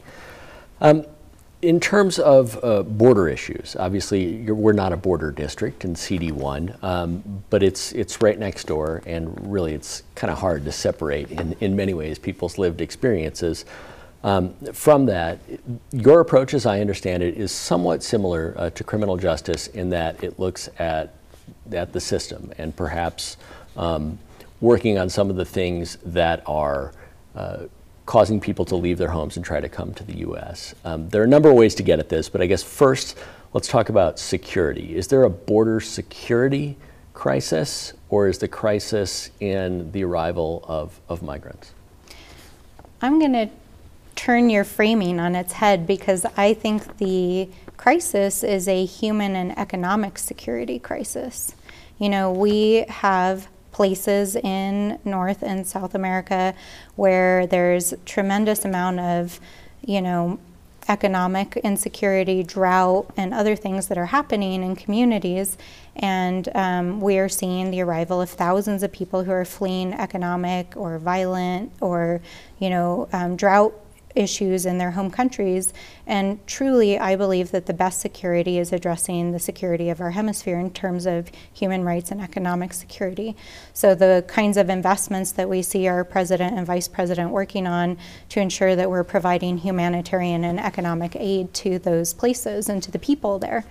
Um, 0.80 1.06
in 1.62 1.80
terms 1.80 2.20
of 2.20 2.64
uh, 2.64 2.84
border 2.84 3.28
issues, 3.28 3.76
obviously 3.80 4.52
we're 4.52 4.74
not 4.74 4.94
a 4.94 4.98
border 4.98 5.32
district 5.32 5.86
in 5.86 5.94
CD1, 5.94 6.84
um, 6.84 7.44
but 7.50 7.64
it's 7.64 7.92
it's 7.94 8.22
right 8.22 8.38
next 8.38 8.68
door, 8.68 9.02
and 9.06 9.52
really 9.52 9.74
it's 9.74 10.04
kind 10.16 10.32
of 10.32 10.38
hard 10.38 10.66
to 10.66 10.72
separate 10.72 11.32
in, 11.32 11.56
in 11.62 11.76
many 11.76 11.94
ways 11.94 12.20
people's 12.20 12.58
lived 12.58 12.82
experiences. 12.82 13.66
Um, 14.24 14.56
from 14.74 15.06
that, 15.06 15.40
your 15.92 16.20
approach, 16.20 16.54
as 16.54 16.66
I 16.66 16.82
understand 16.82 17.22
it, 17.24 17.36
is 17.36 17.52
somewhat 17.52 18.02
similar 18.04 18.56
uh, 18.58 18.70
to 18.72 18.84
criminal 18.84 19.18
justice 19.18 19.68
in 19.68 19.90
that 19.92 20.24
it 20.24 20.40
looks 20.40 20.70
at 20.80 21.14
at 21.72 21.94
the 21.94 22.00
system 22.00 22.52
and 22.58 22.76
perhaps 22.76 23.38
um, 23.78 24.18
working 24.62 24.98
on 24.98 25.10
some 25.10 25.30
of 25.30 25.36
the 25.36 25.46
things 25.46 25.98
that 26.04 26.44
are 26.48 26.92
uh, 27.36 27.66
causing 28.06 28.40
people 28.40 28.66
to 28.66 28.76
leave 28.76 28.98
their 28.98 29.10
homes 29.10 29.36
and 29.36 29.46
try 29.46 29.60
to 29.60 29.70
come 29.70 29.94
to 29.96 30.04
the 30.04 30.18
U.S. 30.20 30.76
Um, 30.84 31.10
there 31.10 31.22
are 31.22 31.26
a 31.26 31.28
number 31.28 31.50
of 31.50 31.56
ways 31.56 31.76
to 31.76 31.84
get 31.84 32.00
at 32.00 32.10
this, 32.10 32.30
but 32.30 32.42
I 32.42 32.46
guess 32.46 32.62
first 32.64 33.18
let's 33.54 33.68
talk 33.68 33.90
about 33.90 34.20
security. 34.20 34.96
Is 34.96 35.08
there 35.08 35.24
a 35.24 35.30
border 35.30 35.80
security 35.80 36.78
crisis, 37.14 37.94
or 38.10 38.28
is 38.28 38.38
the 38.38 38.48
crisis 38.48 39.32
in 39.40 39.92
the 39.92 40.04
arrival 40.04 40.64
of, 40.68 41.00
of 41.10 41.24
migrants? 41.24 41.72
I'm 43.02 43.20
going 43.20 43.34
to 43.34 43.50
turn 44.16 44.50
your 44.50 44.64
framing 44.64 45.20
on 45.20 45.36
its 45.36 45.54
head 45.54 45.88
because 45.88 46.26
I 46.38 46.54
think 46.54 46.98
the 46.98 47.50
crisis 47.78 48.44
is 48.44 48.68
a 48.68 48.86
human 48.86 49.36
and 49.36 49.58
economic 49.58 50.18
security 50.18 50.80
crisis. 50.80 51.56
You 51.98 52.10
know, 52.10 52.32
we 52.32 52.86
have 52.90 53.48
places 53.76 54.38
in 54.38 54.98
North 55.04 55.44
and 55.44 55.68
South 55.68 55.96
America 55.96 56.54
where 56.96 57.46
there's 57.46 57.94
tremendous 58.06 58.64
amount 58.64 59.02
of, 59.02 59.38
you 59.86 60.02
know, 60.02 60.40
economic 60.88 61.58
insecurity, 61.58 62.42
drought, 62.42 63.06
and 63.18 63.34
other 63.34 63.54
things 63.54 63.90
that 63.90 63.98
are 63.98 64.06
happening 64.06 64.64
in 64.64 64.78
communities. 64.78 65.58
And 65.98 66.48
um, 66.56 67.02
we 67.02 67.18
are 67.18 67.28
seeing 67.28 67.70
the 67.70 67.82
arrival 67.82 68.22
of 68.22 68.30
thousands 68.30 68.82
of 68.82 68.94
people 68.94 69.26
who 69.26 69.32
are 69.32 69.44
fleeing 69.44 69.92
economic 69.94 70.78
or 70.78 70.98
violent 70.98 71.74
or, 71.82 72.22
you 72.60 72.70
know, 72.70 73.10
um, 73.12 73.36
drought 73.36 73.74
issues 74.16 74.66
in 74.66 74.78
their 74.78 74.92
home 74.92 75.12
countries. 75.12 75.74
And 76.08 76.46
truly, 76.48 76.98
I 76.98 77.16
believe 77.16 77.52
that 77.52 77.66
the 77.66 77.74
best 77.74 78.00
security 78.00 78.58
is 78.58 78.72
addressing 78.72 79.32
the 79.32 79.40
security 79.40 79.90
of 79.90 80.02
our 80.02 80.12
hemisphere 80.12 80.60
in 80.60 80.72
terms 80.72 81.06
of 81.06 81.30
human 81.54 81.84
rights 81.84 82.12
and 82.12 82.22
economic 82.22 82.74
security. 82.74 83.36
So, 83.74 83.96
the 83.96 84.24
kinds 84.28 84.58
of 84.58 84.70
investments 84.70 85.32
that 85.34 85.50
we 85.50 85.62
see 85.62 85.88
our 85.88 86.04
president 86.04 86.58
and 86.58 86.66
vice 86.66 86.88
president 86.88 87.32
working 87.32 87.68
on 87.68 87.98
to 88.30 88.40
ensure 88.40 88.76
that 88.76 88.90
we're 88.90 89.04
providing 89.04 89.58
humanitarian 89.58 90.44
and 90.44 90.60
economic 90.60 91.16
aid 91.16 91.54
to 91.56 91.80
those 91.80 92.14
places 92.14 92.70
and 92.70 92.82
to 92.84 92.92
the 92.92 93.00
people 93.00 93.40
there. 93.40 93.66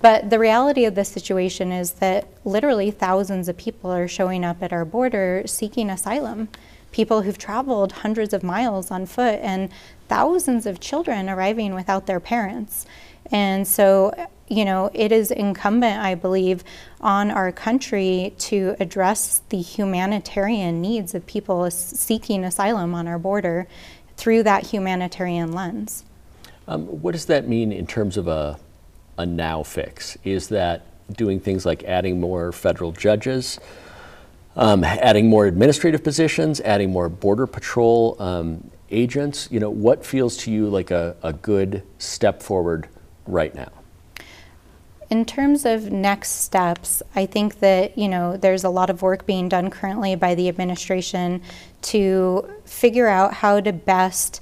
But 0.00 0.30
the 0.30 0.38
reality 0.38 0.86
of 0.86 0.94
the 0.94 1.04
situation 1.04 1.72
is 1.72 1.92
that 1.94 2.26
literally 2.44 2.90
thousands 2.90 3.48
of 3.48 3.56
people 3.56 3.90
are 3.90 4.08
showing 4.08 4.44
up 4.44 4.62
at 4.62 4.72
our 4.72 4.86
border 4.86 5.42
seeking 5.46 5.90
asylum 5.90 6.48
people 6.92 7.22
who've 7.22 7.38
traveled 7.38 7.92
hundreds 7.92 8.32
of 8.32 8.42
miles 8.42 8.90
on 8.90 9.06
foot 9.06 9.38
and 9.42 9.70
thousands 10.08 10.66
of 10.66 10.80
children 10.80 11.28
arriving 11.28 11.74
without 11.74 12.06
their 12.06 12.20
parents. 12.20 12.86
And 13.30 13.66
so, 13.66 14.12
you 14.48 14.64
know, 14.64 14.90
it 14.92 15.12
is 15.12 15.30
incumbent, 15.30 16.00
I 16.00 16.14
believe, 16.14 16.64
on 17.00 17.30
our 17.30 17.52
country 17.52 18.34
to 18.38 18.74
address 18.80 19.42
the 19.50 19.60
humanitarian 19.60 20.80
needs 20.80 21.14
of 21.14 21.26
people 21.26 21.70
seeking 21.70 22.44
asylum 22.44 22.94
on 22.94 23.06
our 23.06 23.18
border 23.18 23.68
through 24.16 24.42
that 24.42 24.66
humanitarian 24.66 25.52
lens. 25.52 26.04
Um, 26.66 26.86
what 26.86 27.12
does 27.12 27.26
that 27.26 27.48
mean 27.48 27.72
in 27.72 27.86
terms 27.86 28.16
of 28.16 28.28
a, 28.28 28.58
a 29.16 29.26
now 29.26 29.62
fix? 29.62 30.18
Is 30.24 30.48
that 30.48 30.86
doing 31.16 31.40
things 31.40 31.64
like 31.64 31.84
adding 31.84 32.20
more 32.20 32.52
federal 32.52 32.92
judges? 32.92 33.60
Um, 34.56 34.84
adding 34.84 35.28
more 35.28 35.46
administrative 35.46 36.02
positions, 36.02 36.60
adding 36.60 36.90
more 36.90 37.08
border 37.08 37.46
patrol 37.46 38.16
um, 38.20 38.70
agents. 38.90 39.48
You 39.50 39.60
know, 39.60 39.70
what 39.70 40.04
feels 40.04 40.36
to 40.38 40.50
you 40.50 40.68
like 40.68 40.90
a, 40.90 41.16
a 41.22 41.32
good 41.32 41.82
step 41.98 42.42
forward 42.42 42.88
right 43.26 43.54
now? 43.54 43.70
In 45.08 45.24
terms 45.24 45.64
of 45.64 45.90
next 45.90 46.42
steps, 46.42 47.02
I 47.16 47.26
think 47.26 47.58
that 47.58 47.98
you 47.98 48.08
know 48.08 48.36
there's 48.36 48.62
a 48.62 48.70
lot 48.70 48.90
of 48.90 49.02
work 49.02 49.26
being 49.26 49.48
done 49.48 49.70
currently 49.70 50.14
by 50.14 50.34
the 50.34 50.48
administration 50.48 51.42
to 51.82 52.48
figure 52.64 53.08
out 53.08 53.34
how 53.34 53.60
to 53.60 53.72
best 53.72 54.40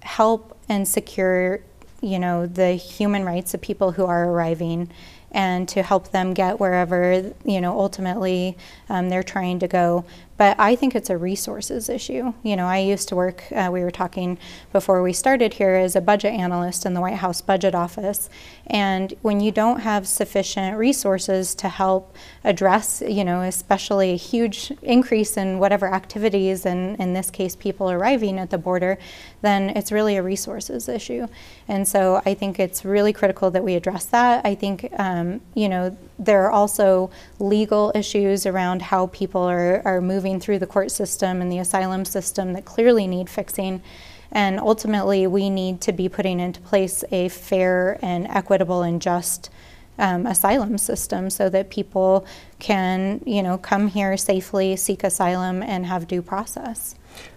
help 0.00 0.58
and 0.68 0.86
secure 0.86 1.60
you 2.00 2.18
know 2.18 2.46
the 2.46 2.72
human 2.72 3.24
rights 3.24 3.54
of 3.54 3.60
people 3.60 3.92
who 3.92 4.04
are 4.04 4.28
arriving 4.28 4.90
and 5.32 5.68
to 5.70 5.82
help 5.82 6.10
them 6.10 6.34
get 6.34 6.60
wherever 6.60 7.32
you 7.44 7.60
know 7.60 7.78
ultimately 7.78 8.56
um, 8.88 9.08
they're 9.08 9.22
trying 9.22 9.58
to 9.58 9.68
go. 9.68 10.04
But 10.42 10.58
I 10.58 10.74
think 10.74 10.96
it's 10.96 11.08
a 11.08 11.16
resources 11.16 11.88
issue. 11.88 12.32
You 12.42 12.56
know, 12.56 12.66
I 12.66 12.78
used 12.78 13.08
to 13.10 13.14
work. 13.14 13.44
Uh, 13.52 13.70
we 13.72 13.84
were 13.84 13.92
talking 13.92 14.38
before 14.72 15.00
we 15.00 15.12
started 15.12 15.54
here 15.54 15.76
as 15.76 15.94
a 15.94 16.00
budget 16.00 16.32
analyst 16.32 16.84
in 16.84 16.94
the 16.94 17.00
White 17.00 17.18
House 17.18 17.40
Budget 17.40 17.76
Office, 17.76 18.28
and 18.66 19.14
when 19.22 19.38
you 19.38 19.52
don't 19.52 19.78
have 19.82 20.08
sufficient 20.08 20.76
resources 20.76 21.54
to 21.54 21.68
help 21.68 22.16
address, 22.42 23.04
you 23.06 23.22
know, 23.22 23.42
especially 23.42 24.14
a 24.14 24.16
huge 24.16 24.72
increase 24.82 25.36
in 25.36 25.60
whatever 25.60 25.86
activities, 25.86 26.66
and 26.66 26.98
in 26.98 27.14
this 27.14 27.30
case, 27.30 27.54
people 27.54 27.88
arriving 27.88 28.40
at 28.40 28.50
the 28.50 28.58
border, 28.58 28.98
then 29.42 29.70
it's 29.70 29.92
really 29.92 30.16
a 30.16 30.22
resources 30.24 30.88
issue. 30.88 31.28
And 31.68 31.86
so 31.86 32.20
I 32.26 32.34
think 32.34 32.58
it's 32.58 32.84
really 32.84 33.12
critical 33.12 33.52
that 33.52 33.62
we 33.62 33.76
address 33.76 34.06
that. 34.06 34.44
I 34.44 34.56
think, 34.56 34.88
um, 34.98 35.40
you 35.54 35.68
know, 35.68 35.96
there 36.18 36.44
are 36.44 36.50
also 36.50 37.10
legal 37.38 37.92
issues 37.94 38.46
around 38.46 38.82
how 38.82 39.08
people 39.08 39.42
are, 39.42 39.82
are 39.84 40.00
moving 40.00 40.31
through 40.40 40.58
the 40.58 40.66
court 40.66 40.90
system 40.90 41.40
and 41.40 41.50
the 41.50 41.58
asylum 41.58 42.04
system 42.04 42.52
that 42.52 42.64
clearly 42.64 43.06
need 43.06 43.28
fixing. 43.28 43.82
And 44.30 44.58
ultimately, 44.58 45.26
we 45.26 45.50
need 45.50 45.80
to 45.82 45.92
be 45.92 46.08
putting 46.08 46.40
into 46.40 46.60
place 46.60 47.04
a 47.10 47.28
fair 47.28 47.98
and 48.02 48.26
equitable 48.28 48.82
and 48.82 49.00
just 49.00 49.50
um, 49.98 50.26
asylum 50.26 50.78
system 50.78 51.30
so 51.30 51.48
that 51.50 51.70
people 51.70 52.26
can, 52.58 53.20
you 53.26 53.42
know, 53.42 53.58
come 53.58 53.88
here 53.88 54.16
safely, 54.16 54.76
seek 54.76 55.04
asylum, 55.04 55.62
and 55.62 55.86
have 55.86 56.08
due 56.08 56.22
process. 56.22 56.94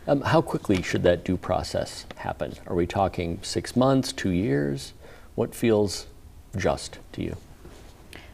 Um, 0.08 0.22
how 0.22 0.42
quickly 0.42 0.82
should 0.82 1.04
that 1.04 1.26
due 1.26 1.38
process 1.38 2.06
happen? 2.18 2.54
Are 2.68 2.76
we 2.76 2.88
talking 2.88 3.40
six 3.42 3.76
months, 3.76 4.14
two 4.14 4.30
years? 4.30 4.94
What 5.36 5.54
feels 5.54 6.08
just 6.56 7.00
to 7.14 7.22
you? 7.22 7.36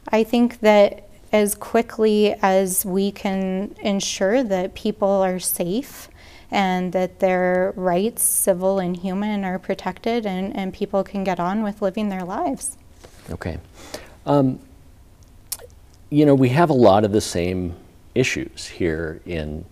I 0.10 0.24
think 0.24 0.60
that 0.60 1.08
as 1.32 1.56
quickly 1.56 2.34
as 2.42 2.86
we 2.86 3.12
can 3.12 3.76
ensure 3.82 4.44
that 4.44 4.76
people 4.76 5.08
are 5.08 5.40
safe 5.40 6.10
and 6.50 6.92
that 6.92 7.20
their 7.20 7.74
rights, 7.78 8.24
civil 8.24 8.80
and 8.80 8.98
human, 8.98 9.46
are 9.46 9.58
protected 9.58 10.26
and, 10.26 10.56
and 10.56 10.74
people 10.74 11.04
can 11.04 11.24
get 11.24 11.40
on 11.40 11.64
with 11.64 11.82
living 11.82 12.10
their 12.10 12.24
lives. 12.24 12.78
Okay. 13.30 13.58
Um, 14.26 14.60
you 16.10 16.26
know, 16.26 16.36
we 16.36 16.50
have 16.50 16.70
a 16.70 16.74
lot 16.74 17.06
of 17.06 17.14
the 17.14 17.22
same 17.22 17.76
issues 18.14 18.68
here 18.68 19.22
in 19.26 19.66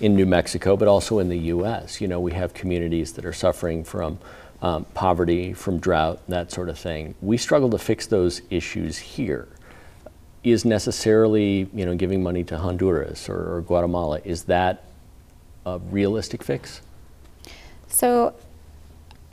in 0.00 0.16
New 0.16 0.26
Mexico, 0.26 0.76
but 0.76 0.88
also 0.88 1.20
in 1.20 1.28
the 1.28 1.38
U.S. 1.38 2.00
You 2.00 2.08
know, 2.08 2.20
we 2.20 2.32
have 2.32 2.52
communities 2.52 3.12
that 3.12 3.24
are 3.24 3.32
suffering 3.32 3.84
from 3.84 4.18
um, 4.60 4.84
poverty, 4.94 5.52
from 5.52 5.78
drought, 5.78 6.20
that 6.28 6.50
sort 6.50 6.68
of 6.68 6.78
thing. 6.78 7.14
We 7.20 7.36
struggle 7.36 7.70
to 7.70 7.78
fix 7.78 8.06
those 8.06 8.42
issues 8.50 8.98
here. 8.98 9.48
Is 10.44 10.64
necessarily, 10.64 11.68
you 11.74 11.86
know, 11.86 11.96
giving 11.96 12.22
money 12.22 12.44
to 12.44 12.58
Honduras 12.58 13.28
or, 13.28 13.56
or 13.56 13.62
Guatemala, 13.62 14.20
is 14.24 14.44
that 14.44 14.84
a 15.64 15.78
realistic 15.90 16.42
fix? 16.42 16.82
So 17.88 18.34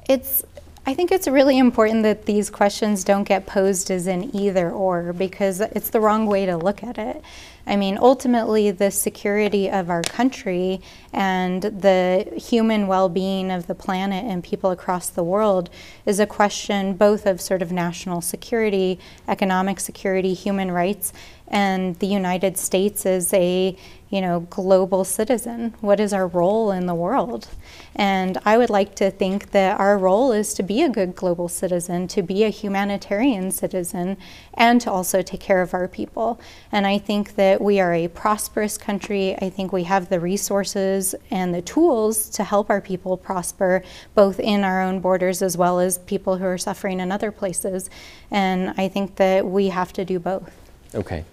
it's 0.07 0.45
I 0.83 0.95
think 0.95 1.11
it's 1.11 1.27
really 1.27 1.59
important 1.59 2.01
that 2.03 2.25
these 2.25 2.49
questions 2.49 3.03
don't 3.03 3.23
get 3.23 3.45
posed 3.45 3.91
as 3.91 4.07
an 4.07 4.35
either 4.35 4.71
or 4.71 5.13
because 5.13 5.61
it's 5.61 5.91
the 5.91 5.99
wrong 5.99 6.25
way 6.25 6.47
to 6.47 6.57
look 6.57 6.83
at 6.83 6.97
it. 6.97 7.21
I 7.67 7.75
mean, 7.75 7.99
ultimately, 7.99 8.71
the 8.71 8.89
security 8.89 9.69
of 9.69 9.91
our 9.91 10.01
country 10.01 10.81
and 11.13 11.61
the 11.61 12.33
human 12.35 12.87
well 12.87 13.09
being 13.09 13.51
of 13.51 13.67
the 13.67 13.75
planet 13.75 14.25
and 14.25 14.43
people 14.43 14.71
across 14.71 15.09
the 15.09 15.23
world 15.23 15.69
is 16.07 16.19
a 16.19 16.25
question 16.25 16.95
both 16.95 17.27
of 17.27 17.39
sort 17.39 17.61
of 17.61 17.71
national 17.71 18.21
security, 18.21 18.99
economic 19.27 19.79
security, 19.79 20.33
human 20.33 20.71
rights, 20.71 21.13
and 21.51 21.95
the 21.99 22.07
United 22.07 22.57
States 22.57 23.05
is 23.05 23.31
a 23.33 23.77
you 24.11 24.19
know, 24.19 24.41
global 24.41 25.05
citizen? 25.05 25.73
What 25.79 26.01
is 26.01 26.11
our 26.11 26.27
role 26.27 26.69
in 26.71 26.85
the 26.85 26.93
world? 26.93 27.47
And 27.95 28.37
I 28.43 28.57
would 28.57 28.69
like 28.69 28.93
to 28.95 29.09
think 29.09 29.51
that 29.51 29.79
our 29.79 29.97
role 29.97 30.33
is 30.33 30.53
to 30.55 30.63
be 30.63 30.81
a 30.81 30.89
good 30.89 31.15
global 31.15 31.47
citizen, 31.47 32.09
to 32.09 32.21
be 32.21 32.43
a 32.43 32.49
humanitarian 32.49 33.51
citizen, 33.51 34.17
and 34.53 34.81
to 34.81 34.91
also 34.91 35.21
take 35.21 35.39
care 35.39 35.61
of 35.61 35.73
our 35.73 35.87
people. 35.87 36.41
And 36.73 36.85
I 36.85 36.97
think 36.97 37.35
that 37.35 37.61
we 37.61 37.79
are 37.79 37.93
a 37.93 38.09
prosperous 38.09 38.77
country. 38.77 39.37
I 39.41 39.49
think 39.49 39.71
we 39.71 39.83
have 39.83 40.09
the 40.09 40.19
resources 40.19 41.15
and 41.31 41.55
the 41.55 41.61
tools 41.61 42.29
to 42.31 42.43
help 42.43 42.69
our 42.69 42.81
people 42.81 43.15
prosper, 43.15 43.81
both 44.13 44.41
in 44.41 44.65
our 44.65 44.81
own 44.81 44.99
borders 44.99 45.41
as 45.41 45.55
well 45.55 45.79
as 45.79 45.99
people 45.99 46.35
who 46.35 46.45
are 46.45 46.57
suffering 46.57 46.99
in 46.99 47.13
other 47.13 47.31
places. 47.31 47.89
And 48.29 48.73
I 48.77 48.89
think 48.89 49.15
that 49.15 49.45
we 49.45 49.69
have 49.69 49.93
to 49.93 50.03
do 50.03 50.19
both. 50.19 50.51
Okay. 50.93 51.23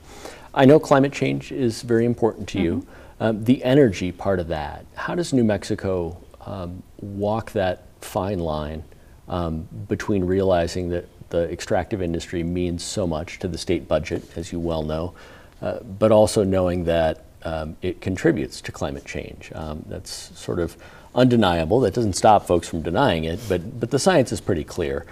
I 0.55 0.65
know 0.65 0.79
climate 0.79 1.13
change 1.13 1.53
is 1.53 1.83
very 1.83 2.05
important 2.05 2.49
to 2.51 2.59
mm-hmm. 2.59 2.65
you. 2.65 2.87
Um, 3.21 3.45
the 3.45 3.63
energy 3.65 4.13
part 4.13 4.39
of 4.39 4.49
that, 4.49 4.87
how 4.95 5.15
does 5.15 5.33
New 5.33 5.45
Mexico 5.45 6.17
um, 6.47 6.83
walk 7.01 7.53
that 7.53 7.83
fine 8.01 8.39
line 8.39 8.85
um, 9.29 9.69
between 9.89 10.25
realizing 10.25 10.89
that 10.91 11.07
the 11.31 11.51
extractive 11.51 12.01
industry 12.01 12.43
means 12.43 12.83
so 12.83 13.07
much 13.07 13.39
to 13.41 13.49
the 13.49 13.59
state 13.59 13.89
budget, 13.89 14.23
as 14.37 14.53
you 14.53 14.61
well 14.61 14.83
know, 14.83 15.15
uh, 15.61 15.81
but 15.81 16.13
also 16.13 16.45
knowing 16.45 16.85
that 16.85 17.25
um, 17.43 17.77
it 17.83 18.01
contributes 18.01 18.61
to 18.63 18.73
climate 18.73 19.05
change? 19.05 19.51
Um, 19.55 19.85
that's 19.89 20.11
sort 20.39 20.61
of 20.61 20.77
undeniable. 21.15 21.81
That 21.81 21.95
doesn't 21.95 22.15
stop 22.15 22.47
folks 22.47 22.69
from 22.69 22.83
denying 22.83 23.25
it, 23.25 23.41
but, 23.49 23.81
but 23.81 23.91
the 23.91 23.99
science 23.99 24.33
is 24.33 24.41
pretty 24.41 24.65
clear. 24.65 25.05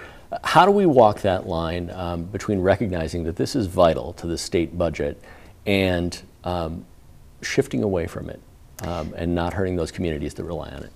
How 0.43 0.65
do 0.65 0.73
we 0.73 0.87
walk 0.87 1.21
that 1.23 1.47
line 1.47 1.91
um, 1.91 2.25
between 2.25 2.61
recognizing 2.61 3.25
that 3.25 3.37
this 3.37 3.55
is 3.55 3.67
vital 3.67 4.13
to 4.15 4.27
the 4.27 4.37
state 4.37 4.77
budget 4.77 5.21
and 5.67 6.21
um, 6.45 6.85
shifting 7.43 7.83
away 7.83 8.07
from 8.07 8.31
it 8.31 8.41
um, 8.83 9.15
and 9.17 9.35
not 9.35 9.53
hurting 9.55 9.77
those 9.77 9.93
communities 9.93 10.35
that 10.35 10.45
rely 10.45 10.69
on 10.71 10.83
it? 10.83 10.93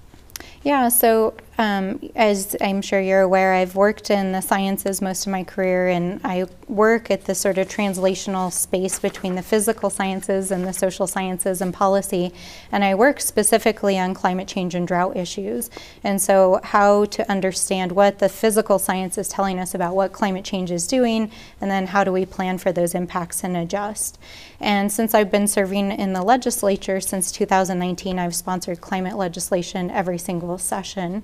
Yeah, 0.62 0.88
so 0.88 1.34
um, 1.60 2.00
as 2.16 2.56
I'm 2.62 2.80
sure 2.80 3.02
you're 3.02 3.20
aware, 3.20 3.52
I've 3.52 3.76
worked 3.76 4.08
in 4.08 4.32
the 4.32 4.40
sciences 4.40 5.02
most 5.02 5.26
of 5.26 5.30
my 5.30 5.44
career, 5.44 5.88
and 5.88 6.18
I 6.24 6.46
work 6.68 7.10
at 7.10 7.26
the 7.26 7.34
sort 7.34 7.58
of 7.58 7.68
translational 7.68 8.50
space 8.50 8.98
between 8.98 9.34
the 9.34 9.42
physical 9.42 9.90
sciences 9.90 10.50
and 10.50 10.66
the 10.66 10.72
social 10.72 11.06
sciences 11.06 11.60
and 11.60 11.74
policy. 11.74 12.32
And 12.72 12.82
I 12.82 12.94
work 12.94 13.20
specifically 13.20 13.98
on 13.98 14.14
climate 14.14 14.48
change 14.48 14.74
and 14.74 14.88
drought 14.88 15.18
issues. 15.18 15.68
And 16.02 16.22
so, 16.22 16.60
how 16.64 17.04
to 17.04 17.30
understand 17.30 17.92
what 17.92 18.20
the 18.20 18.30
physical 18.30 18.78
science 18.78 19.18
is 19.18 19.28
telling 19.28 19.58
us 19.58 19.74
about 19.74 19.94
what 19.94 20.12
climate 20.12 20.46
change 20.46 20.70
is 20.70 20.86
doing, 20.86 21.30
and 21.60 21.70
then 21.70 21.88
how 21.88 22.04
do 22.04 22.12
we 22.12 22.24
plan 22.24 22.56
for 22.56 22.72
those 22.72 22.94
impacts 22.94 23.44
and 23.44 23.54
adjust. 23.54 24.18
And 24.60 24.90
since 24.90 25.12
I've 25.12 25.30
been 25.30 25.46
serving 25.46 25.92
in 25.92 26.14
the 26.14 26.22
legislature 26.22 27.02
since 27.02 27.30
2019, 27.30 28.18
I've 28.18 28.34
sponsored 28.34 28.80
climate 28.80 29.18
legislation 29.18 29.90
every 29.90 30.16
single 30.16 30.56
session. 30.56 31.22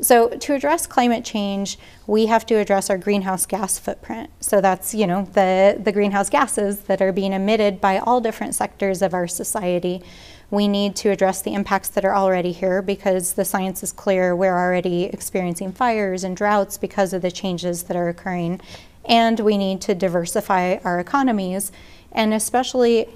So 0.00 0.28
to 0.28 0.54
address 0.54 0.86
climate 0.86 1.24
change, 1.24 1.78
we 2.06 2.26
have 2.26 2.46
to 2.46 2.54
address 2.54 2.88
our 2.88 2.98
greenhouse 2.98 3.46
gas 3.46 3.78
footprint. 3.78 4.30
So 4.40 4.60
that's, 4.60 4.94
you 4.94 5.06
know, 5.06 5.28
the, 5.32 5.78
the 5.82 5.90
greenhouse 5.90 6.30
gases 6.30 6.80
that 6.82 7.02
are 7.02 7.12
being 7.12 7.32
emitted 7.32 7.80
by 7.80 7.98
all 7.98 8.20
different 8.20 8.54
sectors 8.54 9.02
of 9.02 9.12
our 9.12 9.26
society. 9.26 10.02
We 10.50 10.68
need 10.68 10.94
to 10.96 11.10
address 11.10 11.42
the 11.42 11.52
impacts 11.52 11.88
that 11.90 12.04
are 12.04 12.14
already 12.14 12.52
here 12.52 12.80
because 12.80 13.34
the 13.34 13.44
science 13.44 13.82
is 13.82 13.92
clear. 13.92 14.34
We're 14.36 14.56
already 14.56 15.04
experiencing 15.04 15.72
fires 15.72 16.22
and 16.22 16.36
droughts 16.36 16.78
because 16.78 17.12
of 17.12 17.22
the 17.22 17.30
changes 17.30 17.82
that 17.84 17.96
are 17.96 18.08
occurring. 18.08 18.60
And 19.04 19.40
we 19.40 19.58
need 19.58 19.80
to 19.82 19.94
diversify 19.94 20.76
our 20.84 21.00
economies, 21.00 21.72
and 22.12 22.32
especially 22.32 23.08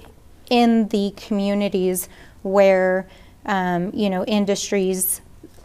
in 0.49 0.89
the 0.89 1.13
communities 1.15 2.09
where 2.41 3.07
um, 3.45 3.91
you 3.93 4.09
know 4.09 4.23
industries 4.25 5.21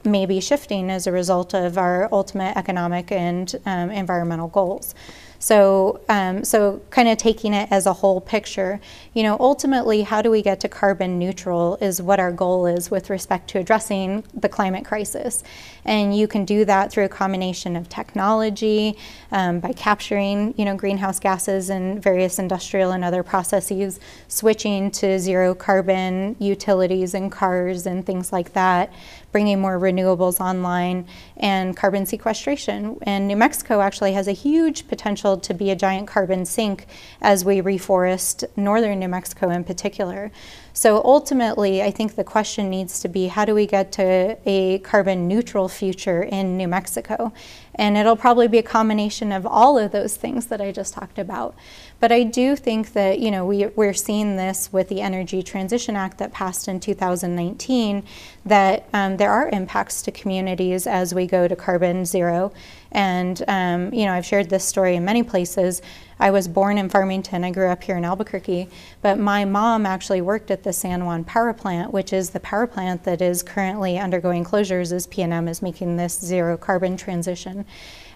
may 0.09 0.27
be 0.27 0.41
shifting 0.41 0.91
as 0.91 1.07
a 1.07 1.13
result 1.13 1.55
of 1.55 1.79
our 1.79 2.09
ultimate 2.13 2.57
economic 2.57 3.13
and 3.13 3.55
um, 3.67 3.91
environmental 3.91 4.49
goals. 4.49 4.95
So, 5.41 6.01
um, 6.09 6.43
so 6.45 6.83
kind 6.91 7.09
of 7.09 7.17
taking 7.17 7.55
it 7.55 7.69
as 7.71 7.87
a 7.87 7.93
whole 7.93 8.21
picture, 8.21 8.81
you 9.15 9.23
know, 9.23 9.37
ultimately, 9.39 10.03
how 10.03 10.21
do 10.21 10.31
we 10.31 10.43
get 10.43 10.59
to 10.61 10.69
carbon 10.69 11.19
neutral 11.19 11.79
is 11.81 12.03
what 12.03 12.19
our 12.19 12.33
goal 12.33 12.67
is 12.67 12.91
with 12.91 13.09
respect 13.09 13.49
to 13.51 13.59
addressing 13.59 14.25
the 14.35 14.49
climate 14.49 14.85
crisis. 14.85 15.45
And 15.85 16.17
you 16.17 16.27
can 16.27 16.45
do 16.45 16.65
that 16.65 16.91
through 16.91 17.05
a 17.05 17.09
combination 17.09 17.77
of 17.77 17.89
technology, 17.89 18.99
um, 19.31 19.61
by 19.61 19.73
capturing, 19.73 20.55
you 20.57 20.65
know, 20.65 20.77
greenhouse 20.77 21.21
gases 21.21 21.71
in 21.71 22.01
various 22.01 22.41
industrial 22.41 22.91
and 22.91 23.05
other 23.05 23.23
processes, 23.23 24.01
switching 24.27 24.91
to 24.91 25.21
zero 25.21 25.55
carbon 25.55 26.35
utilities 26.41 27.15
and 27.15 27.31
cars 27.31 27.87
and 27.87 28.05
things 28.05 28.33
like 28.33 28.55
that 28.55 28.93
bringing 29.33 29.61
more 29.61 29.79
renewables 29.79 30.41
online, 30.41 31.07
and 31.37 31.77
carbon 31.77 32.07
sequestration. 32.07 32.99
And 33.03 33.29
New 33.29 33.37
Mexico 33.37 33.81
actually 33.81 34.13
has 34.13 34.29
a 34.29 34.33
huge 34.33 34.89
potential 34.89 35.37
to 35.39 35.55
be 35.55 35.71
a 35.71 35.77
giant 35.77 36.09
carbon 36.09 36.45
sink 36.45 36.87
as 37.21 37.45
we 37.45 37.61
reforest 37.61 38.45
northern 38.57 38.99
New 38.99 39.09
Mexico 39.09 39.51
in 39.51 39.65
particular. 39.65 40.31
So 40.79 41.03
ultimately, 41.05 41.83
I 41.83 41.91
think 41.91 42.15
the 42.15 42.23
question 42.23 42.71
needs 42.71 43.01
to 43.01 43.09
be 43.09 43.27
how 43.27 43.45
do 43.45 43.53
we 43.53 43.67
get 43.67 43.91
to 43.95 44.39
a 44.47 44.79
carbon 44.79 45.27
neutral 45.27 45.69
future 45.69 46.23
in 46.23 46.57
New 46.57 46.69
Mexico? 46.69 47.33
And 47.75 47.97
it'll 47.97 48.15
probably 48.15 48.47
be 48.47 48.59
a 48.59 48.63
combination 48.63 49.33
of 49.33 49.45
all 49.45 49.77
of 49.77 49.91
those 49.91 50.17
things 50.17 50.47
that 50.47 50.61
I 50.61 50.71
just 50.71 50.95
talked 50.95 51.19
about. 51.19 51.57
But 51.99 52.13
I 52.13 52.23
do 52.23 52.55
think 52.55 52.93
that, 52.93 53.19
you 53.19 53.33
know, 53.33 53.45
we, 53.45 53.67
we're 53.67 53.93
seeing 53.93 54.37
this 54.37 54.73
with 54.73 54.89
the 54.89 55.01
Energy 55.01 55.43
Transition 55.43 55.97
Act 55.97 56.19
that 56.19 56.33
passed 56.33 56.69
in 56.69 56.79
2019, 56.79 58.05
that 58.47 58.89
um, 58.93 59.17
there 59.17 59.33
are 59.33 59.49
impacts 59.49 60.01
to 60.03 60.13
communities 60.13 60.87
as 60.87 61.13
we 61.13 61.27
go 61.27 61.49
to 61.49 61.57
carbon 61.57 62.05
zero. 62.05 62.53
And, 62.93 63.43
um, 63.49 63.93
you 63.93 64.07
know, 64.07 64.13
I've 64.13 64.25
shared 64.25 64.49
this 64.49 64.65
story 64.65 64.97
in 64.97 65.05
many 65.05 65.23
places. 65.23 65.83
I 66.21 66.31
was 66.31 66.49
born 66.49 66.79
in 66.79 66.89
Farmington. 66.89 67.45
I 67.45 67.51
grew 67.51 67.69
up 67.69 67.83
here 67.83 67.97
in 67.97 68.05
Albuquerque. 68.05 68.69
But 69.03 69.19
my 69.19 69.45
mom 69.45 69.87
actually 69.87 70.21
worked 70.21 70.51
at 70.51 70.63
the 70.63 70.73
San 70.73 71.05
Juan 71.05 71.25
Power 71.25 71.53
Plant, 71.53 71.93
which 71.93 72.13
is 72.13 72.31
the 72.31 72.41
power 72.41 72.67
plant 72.67 73.05
that 73.05 73.21
is 73.21 73.43
currently 73.43 73.99
undergoing 73.99 74.45
closures 74.45 74.93
as 74.93 75.07
PNM 75.07 75.49
is 75.49 75.63
making 75.63 75.97
this 75.97 76.19
zero 76.19 76.57
carbon 76.57 76.97
transition. 76.97 77.65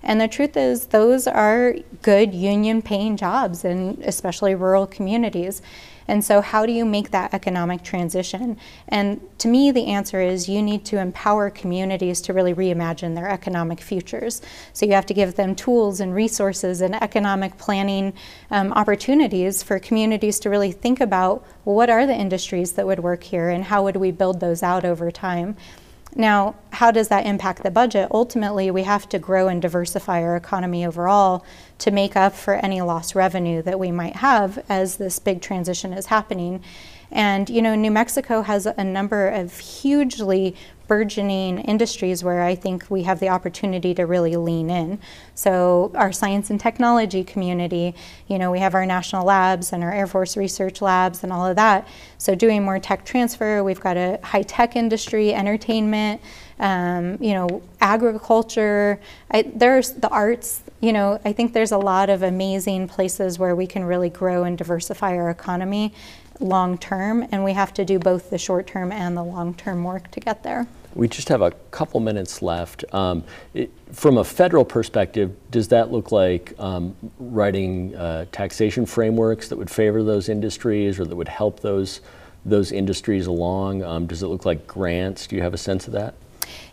And 0.02 0.20
the 0.20 0.26
truth 0.26 0.56
is, 0.56 0.87
those 0.87 1.26
are 1.26 1.76
good 2.02 2.35
union 2.35 2.82
paying 2.82 3.16
jobs 3.16 3.64
in 3.64 4.02
especially 4.04 4.54
rural 4.54 4.87
communities. 4.87 5.62
And 6.08 6.24
so, 6.24 6.40
how 6.40 6.66
do 6.66 6.72
you 6.72 6.84
make 6.84 7.10
that 7.10 7.32
economic 7.34 7.82
transition? 7.82 8.58
And 8.88 9.20
to 9.38 9.48
me, 9.48 9.70
the 9.70 9.86
answer 9.86 10.20
is 10.20 10.48
you 10.48 10.62
need 10.62 10.84
to 10.86 10.98
empower 10.98 11.50
communities 11.50 12.20
to 12.22 12.32
really 12.32 12.54
reimagine 12.54 13.14
their 13.14 13.28
economic 13.28 13.80
futures. 13.80 14.42
So, 14.72 14.86
you 14.86 14.92
have 14.92 15.06
to 15.06 15.14
give 15.14 15.34
them 15.34 15.54
tools 15.54 16.00
and 16.00 16.14
resources 16.14 16.80
and 16.80 16.94
economic 17.02 17.58
planning 17.58 18.14
um, 18.50 18.72
opportunities 18.72 19.62
for 19.62 19.78
communities 19.78 20.38
to 20.40 20.50
really 20.50 20.72
think 20.72 21.00
about 21.00 21.44
well, 21.64 21.76
what 21.76 21.90
are 21.90 22.06
the 22.06 22.14
industries 22.14 22.72
that 22.72 22.86
would 22.86 23.00
work 23.00 23.22
here 23.22 23.48
and 23.48 23.64
how 23.64 23.84
would 23.84 23.96
we 23.96 24.10
build 24.10 24.40
those 24.40 24.62
out 24.62 24.84
over 24.84 25.10
time. 25.10 25.56
Now, 26.14 26.56
how 26.72 26.90
does 26.90 27.08
that 27.08 27.24
impact 27.24 27.62
the 27.62 27.70
budget? 27.70 28.08
Ultimately, 28.10 28.70
we 28.70 28.82
have 28.82 29.08
to 29.10 29.18
grow 29.18 29.48
and 29.48 29.62
diversify 29.62 30.22
our 30.22 30.36
economy 30.36 30.84
overall 30.84 31.44
to 31.82 31.90
make 31.90 32.14
up 32.14 32.32
for 32.32 32.54
any 32.54 32.80
lost 32.80 33.16
revenue 33.16 33.60
that 33.60 33.76
we 33.76 33.90
might 33.90 34.14
have 34.14 34.64
as 34.68 34.98
this 34.98 35.18
big 35.18 35.42
transition 35.42 35.92
is 35.92 36.06
happening. 36.06 36.62
And, 37.10 37.50
you 37.50 37.60
know, 37.60 37.74
New 37.74 37.90
Mexico 37.90 38.42
has 38.42 38.66
a 38.66 38.84
number 38.84 39.26
of 39.26 39.58
hugely 39.58 40.54
burgeoning 40.86 41.58
industries 41.58 42.22
where 42.22 42.42
I 42.42 42.54
think 42.54 42.86
we 42.88 43.02
have 43.02 43.18
the 43.18 43.30
opportunity 43.30 43.94
to 43.94 44.06
really 44.06 44.36
lean 44.36 44.70
in. 44.70 45.00
So, 45.34 45.90
our 45.96 46.12
science 46.12 46.50
and 46.50 46.60
technology 46.60 47.24
community, 47.24 47.94
you 48.28 48.38
know, 48.38 48.50
we 48.52 48.60
have 48.60 48.74
our 48.74 48.86
national 48.86 49.26
labs 49.26 49.72
and 49.72 49.82
our 49.82 49.92
Air 49.92 50.06
Force 50.06 50.36
research 50.36 50.80
labs 50.80 51.24
and 51.24 51.32
all 51.32 51.46
of 51.46 51.56
that. 51.56 51.88
So, 52.16 52.34
doing 52.34 52.62
more 52.62 52.78
tech 52.78 53.04
transfer, 53.04 53.64
we've 53.64 53.80
got 53.80 53.96
a 53.96 54.20
high 54.22 54.42
tech 54.42 54.76
industry, 54.76 55.34
entertainment, 55.34 56.20
um, 56.62 57.18
you 57.20 57.35
know, 57.35 57.61
agriculture. 57.81 59.01
I, 59.31 59.42
there's 59.42 59.90
the 59.90 60.09
arts. 60.09 60.62
You 60.81 60.92
know, 60.92 61.20
I 61.25 61.33
think 61.33 61.53
there's 61.53 61.72
a 61.72 61.79
lot 61.79 62.09
of 62.09 62.22
amazing 62.22 62.88
places 62.88 63.38
where 63.38 63.55
we 63.55 63.66
can 63.66 63.85
really 63.85 64.09
grow 64.09 64.44
and 64.44 64.57
diversify 64.57 65.16
our 65.16 65.29
economy 65.29 65.92
long 66.40 66.79
term, 66.79 67.27
and 67.31 67.44
we 67.44 67.53
have 67.53 67.75
to 67.75 67.85
do 67.85 67.98
both 67.98 68.31
the 68.31 68.38
short 68.38 68.66
term 68.66 68.92
and 68.92 69.16
the 69.16 69.22
long 69.22 69.55
term 69.55 69.85
work 69.85 70.11
to 70.12 70.20
get 70.20 70.42
there. 70.44 70.66
We 70.94 71.09
just 71.09 71.29
have 71.31 71.42
a 71.42 71.51
couple 71.70 72.01
minutes 72.01 72.42
left. 72.42 72.85
Um, 72.92 73.25
it, 73.55 73.70
from 73.92 74.18
a 74.18 74.25
federal 74.25 74.64
perspective, 74.64 75.35
does 75.51 75.68
that 75.68 75.90
look 75.90 76.12
like 76.12 76.55
um, 76.59 76.94
writing 77.18 77.94
uh, 77.96 78.27
taxation 78.31 78.87
frameworks 78.87 79.48
that 79.48 79.57
would 79.57 79.70
favor 79.70 80.03
those 80.03 80.29
industries 80.29 81.01
or 81.01 81.07
that 81.07 81.16
would 81.16 81.29
help 81.29 81.61
those 81.61 82.01
those 82.44 82.70
industries 82.70 83.27
along? 83.27 83.83
Um, 83.83 84.07
does 84.07 84.22
it 84.22 84.29
look 84.29 84.44
like 84.44 84.66
grants? 84.66 85.27
Do 85.27 85.35
you 85.35 85.42
have 85.42 85.55
a 85.55 85.59
sense 85.59 85.87
of 85.87 85.92
that? 85.94 86.14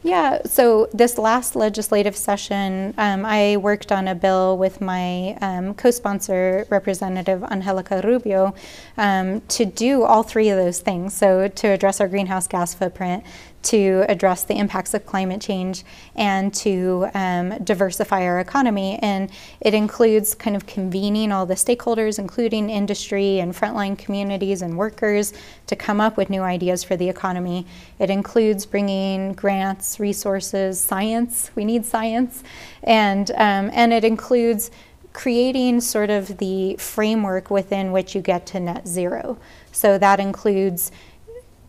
Yeah, 0.01 0.43
so 0.45 0.87
this 0.93 1.17
last 1.17 1.57
legislative 1.57 2.15
session, 2.15 2.93
um, 2.97 3.25
I 3.25 3.57
worked 3.57 3.91
on 3.91 4.07
a 4.07 4.15
bill 4.15 4.57
with 4.57 4.79
my 4.79 5.37
um, 5.41 5.73
co 5.73 5.91
sponsor, 5.91 6.65
Representative 6.69 7.43
Angelica 7.43 8.01
Rubio, 8.03 8.55
um, 8.97 9.41
to 9.41 9.65
do 9.65 10.03
all 10.03 10.23
three 10.23 10.49
of 10.49 10.57
those 10.57 10.79
things. 10.79 11.13
So, 11.13 11.49
to 11.49 11.67
address 11.67 11.99
our 11.99 12.07
greenhouse 12.07 12.47
gas 12.47 12.73
footprint, 12.73 13.25
to 13.61 14.05
address 14.07 14.43
the 14.43 14.57
impacts 14.57 14.93
of 14.93 15.05
climate 15.05 15.41
change 15.41 15.83
and 16.15 16.53
to 16.53 17.07
um, 17.13 17.57
diversify 17.63 18.23
our 18.23 18.39
economy. 18.39 18.97
And 19.01 19.29
it 19.59 19.73
includes 19.73 20.33
kind 20.33 20.55
of 20.55 20.65
convening 20.65 21.31
all 21.31 21.45
the 21.45 21.55
stakeholders, 21.55 22.19
including 22.19 22.69
industry 22.69 23.39
and 23.39 23.53
frontline 23.53 23.97
communities 23.97 24.61
and 24.61 24.77
workers, 24.77 25.33
to 25.67 25.75
come 25.75 25.99
up 25.99 26.15
with 26.15 26.29
new 26.29 26.41
ideas 26.41 26.83
for 26.83 26.95
the 26.95 27.09
economy. 27.09 27.65
It 27.99 28.09
includes 28.09 28.65
bringing 28.65 29.33
grants, 29.33 29.99
resources, 29.99 30.79
science. 30.79 31.51
We 31.55 31.65
need 31.65 31.85
science. 31.85 32.43
And, 32.83 33.29
um, 33.31 33.69
and 33.73 33.91
it 33.91 34.03
includes 34.03 34.71
creating 35.11 35.81
sort 35.81 36.09
of 36.09 36.37
the 36.37 36.75
framework 36.77 37.49
within 37.49 37.91
which 37.91 38.15
you 38.15 38.21
get 38.21 38.45
to 38.45 38.59
net 38.59 38.87
zero. 38.87 39.37
So 39.71 39.97
that 39.97 40.19
includes 40.19 40.91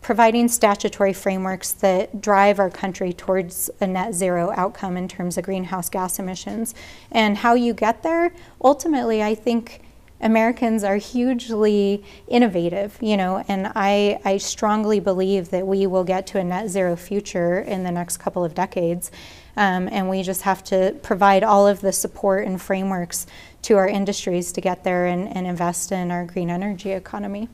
providing 0.01 0.47
statutory 0.47 1.13
frameworks 1.13 1.71
that 1.73 2.21
drive 2.21 2.59
our 2.59 2.69
country 2.69 3.13
towards 3.13 3.69
a 3.79 3.87
net 3.87 4.13
zero 4.13 4.51
outcome 4.55 4.97
in 4.97 5.07
terms 5.07 5.37
of 5.37 5.45
greenhouse 5.45 5.89
gas 5.89 6.19
emissions. 6.19 6.73
And 7.11 7.37
how 7.37 7.53
you 7.53 7.73
get 7.73 8.03
there, 8.03 8.33
ultimately, 8.63 9.21
I 9.21 9.35
think 9.35 9.81
Americans 10.19 10.83
are 10.83 10.97
hugely 10.97 12.03
innovative, 12.27 12.97
you 13.01 13.17
know, 13.17 13.43
and 13.47 13.71
I, 13.75 14.19
I 14.23 14.37
strongly 14.37 14.99
believe 14.99 15.49
that 15.49 15.65
we 15.65 15.87
will 15.87 16.03
get 16.03 16.27
to 16.27 16.39
a 16.39 16.43
net 16.43 16.69
zero 16.69 16.95
future 16.95 17.59
in 17.59 17.83
the 17.83 17.91
next 17.91 18.17
couple 18.17 18.43
of 18.43 18.53
decades. 18.53 19.11
Um, 19.57 19.89
and 19.91 20.09
we 20.09 20.23
just 20.23 20.43
have 20.43 20.63
to 20.65 20.95
provide 21.03 21.43
all 21.43 21.67
of 21.67 21.81
the 21.81 21.91
support 21.91 22.47
and 22.47 22.61
frameworks 22.61 23.27
to 23.63 23.75
our 23.75 23.87
industries 23.87 24.51
to 24.53 24.61
get 24.61 24.83
there 24.83 25.07
and, 25.07 25.27
and 25.35 25.45
invest 25.45 25.91
in 25.91 26.09
our 26.09 26.25
green 26.25 26.49
energy 26.49 26.91
economy. 26.91 27.49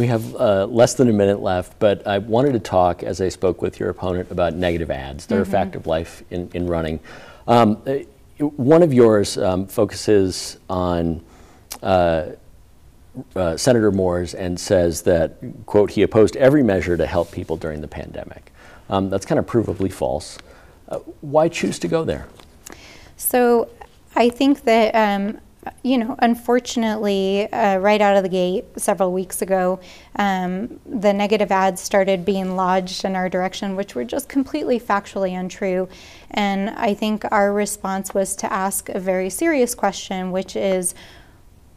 We 0.00 0.06
have 0.06 0.34
uh, 0.34 0.64
less 0.64 0.94
than 0.94 1.10
a 1.10 1.12
minute 1.12 1.42
left, 1.42 1.78
but 1.78 2.06
I 2.06 2.16
wanted 2.16 2.54
to 2.54 2.58
talk, 2.58 3.02
as 3.02 3.20
I 3.20 3.28
spoke 3.28 3.60
with 3.60 3.78
your 3.78 3.90
opponent, 3.90 4.30
about 4.30 4.54
negative 4.54 4.90
ads. 4.90 5.26
They're 5.26 5.42
mm-hmm. 5.42 5.50
a 5.50 5.52
fact 5.52 5.76
of 5.76 5.86
life 5.86 6.22
in, 6.30 6.50
in 6.54 6.66
running. 6.66 7.00
Um, 7.46 7.82
uh, 7.86 7.96
one 8.46 8.82
of 8.82 8.94
yours 8.94 9.36
um, 9.36 9.66
focuses 9.66 10.56
on 10.70 11.22
uh, 11.82 12.28
uh, 13.36 13.58
Senator 13.58 13.92
Moores 13.92 14.32
and 14.32 14.58
says 14.58 15.02
that, 15.02 15.34
quote, 15.66 15.90
he 15.90 16.00
opposed 16.00 16.34
every 16.36 16.62
measure 16.62 16.96
to 16.96 17.06
help 17.06 17.30
people 17.30 17.58
during 17.58 17.82
the 17.82 17.88
pandemic. 17.88 18.52
Um, 18.88 19.10
that's 19.10 19.26
kind 19.26 19.38
of 19.38 19.44
provably 19.44 19.92
false. 19.92 20.38
Uh, 20.88 21.00
why 21.20 21.50
choose 21.50 21.78
to 21.78 21.88
go 21.88 22.04
there? 22.04 22.26
So 23.18 23.68
I 24.16 24.30
think 24.30 24.62
that 24.62 24.94
um, 24.94 25.40
you 25.82 25.98
know, 25.98 26.16
unfortunately, 26.20 27.50
uh, 27.52 27.78
right 27.78 28.00
out 28.00 28.16
of 28.16 28.22
the 28.22 28.28
gate 28.28 28.64
several 28.76 29.12
weeks 29.12 29.42
ago, 29.42 29.80
um, 30.16 30.80
the 30.86 31.12
negative 31.12 31.52
ads 31.52 31.80
started 31.80 32.24
being 32.24 32.56
lodged 32.56 33.04
in 33.04 33.14
our 33.14 33.28
direction, 33.28 33.76
which 33.76 33.94
were 33.94 34.04
just 34.04 34.28
completely 34.28 34.80
factually 34.80 35.38
untrue. 35.38 35.88
And 36.30 36.70
I 36.70 36.94
think 36.94 37.24
our 37.30 37.52
response 37.52 38.14
was 38.14 38.34
to 38.36 38.52
ask 38.52 38.88
a 38.88 39.00
very 39.00 39.28
serious 39.28 39.74
question, 39.74 40.30
which 40.30 40.56
is 40.56 40.94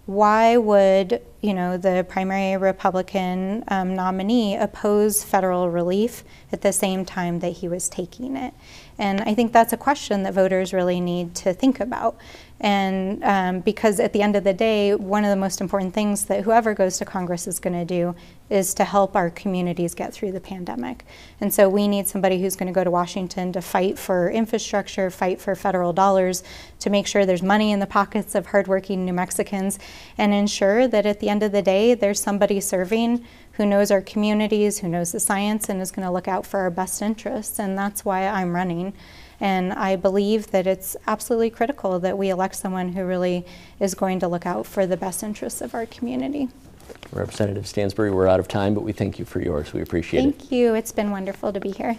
why 0.06 0.58
would 0.58 1.22
you 1.40 1.54
know 1.54 1.78
the 1.78 2.06
primary 2.10 2.58
Republican 2.58 3.64
um, 3.70 3.96
nominee 3.96 4.56
oppose 4.58 5.24
federal 5.24 5.70
relief 5.70 6.26
at 6.52 6.62
the 6.62 6.74
same 6.74 7.06
time 7.06 7.40
that 7.40 7.54
he 7.54 7.70
was 7.70 7.88
taking 7.88 8.36
it? 8.36 8.54
And 8.98 9.22
I 9.22 9.34
think 9.34 9.54
that's 9.54 9.74
a 9.74 9.78
question 9.78 10.24
that 10.24 10.34
voters 10.34 10.74
really 10.74 11.00
need 11.00 11.36
to 11.36 11.54
think 11.54 11.80
about. 11.80 12.18
And 12.64 13.22
um, 13.26 13.60
because 13.60 14.00
at 14.00 14.14
the 14.14 14.22
end 14.22 14.38
of 14.38 14.46
the 14.46 14.54
day, 14.54 14.96
one 14.96 15.26
of 15.26 15.30
the 15.30 15.36
most 15.36 15.60
important 15.60 15.94
things 15.94 16.26
that 16.26 16.46
whoever 16.46 16.74
goes 16.74 16.98
to 17.00 17.06
Congress 17.06 17.46
is 17.46 17.60
going 17.60 17.74
to 17.74 17.84
do 17.84 18.16
is 18.50 18.74
to 18.76 18.86
help 18.86 19.18
our 19.18 19.30
communities 19.30 19.94
get 19.94 20.14
through 20.14 20.32
the 20.32 20.40
pandemic. 20.40 21.06
And 21.42 21.54
so 21.54 21.68
we 21.68 21.90
need 21.90 22.08
somebody 22.08 22.42
who's 22.42 22.56
going 22.56 22.68
to 22.68 22.74
go 22.74 22.86
to 22.86 22.90
Washington 22.90 23.52
to 23.52 23.62
fight 23.62 24.00
for 24.00 24.32
infrastructure, 24.32 25.10
fight 25.10 25.42
for 25.42 25.56
federal 25.56 25.92
dollars, 25.92 26.42
to 26.80 26.90
make 26.90 27.06
sure 27.06 27.26
there's 27.26 27.44
money 27.44 27.74
in 27.74 27.82
the 27.82 27.86
pockets 27.86 28.34
of 28.34 28.46
hardworking 28.46 29.04
New 29.04 29.14
Mexicans, 29.14 29.78
and 30.18 30.34
ensure 30.34 30.88
that 30.88 31.06
at 31.06 31.20
the 31.20 31.28
end 31.28 31.44
of 31.44 31.52
the 31.52 31.62
day, 31.62 31.94
there's 31.96 32.22
somebody 32.22 32.62
serving 32.62 33.26
who 33.54 33.66
knows 33.66 33.92
our 33.92 34.02
communities, 34.02 34.80
who 34.80 34.88
knows 34.88 35.12
the 35.12 35.20
science, 35.20 35.68
and 35.68 35.82
is 35.82 35.92
going 35.92 36.08
to 36.08 36.12
look 36.12 36.30
out 36.30 36.46
for 36.46 36.62
our 36.62 36.72
best 36.72 37.02
interests. 37.02 37.60
And 37.60 37.78
that's 37.78 38.06
why 38.06 38.26
I'm 38.26 38.56
running. 38.56 38.94
And 39.40 39.74
I 39.74 39.96
believe 39.96 40.52
that 40.52 40.68
it's 40.68 40.96
absolutely 41.08 41.50
critical 41.50 42.00
that 42.00 42.18
we 42.18 42.30
elect 42.30 42.56
someone 42.56 42.94
who 42.94 43.06
really 43.06 43.46
is 43.80 43.96
going 43.96 44.20
to 44.20 44.28
look 44.28 44.46
out 44.46 44.66
for 44.66 44.86
the 44.86 44.98
best 44.98 45.24
interests 45.24 45.62
of 45.62 45.74
our 45.74 45.86
community. 45.86 46.50
Representative 47.12 47.68
Stansbury, 47.68 48.12
we're 48.12 48.28
out 48.28 48.40
of 48.40 48.48
time, 48.48 48.74
but 48.74 48.84
we 48.84 48.92
thank 48.92 49.20
you 49.20 49.26
for 49.26 49.42
yours. 49.42 49.74
We 49.74 49.82
appreciate 49.82 50.22
thank 50.22 50.36
it. 50.36 50.40
Thank 50.40 50.52
you. 50.52 50.74
It's 50.76 50.92
been 50.92 51.12
wonderful 51.12 51.54
to 51.54 51.60
be 51.60 51.72
here. 51.72 51.98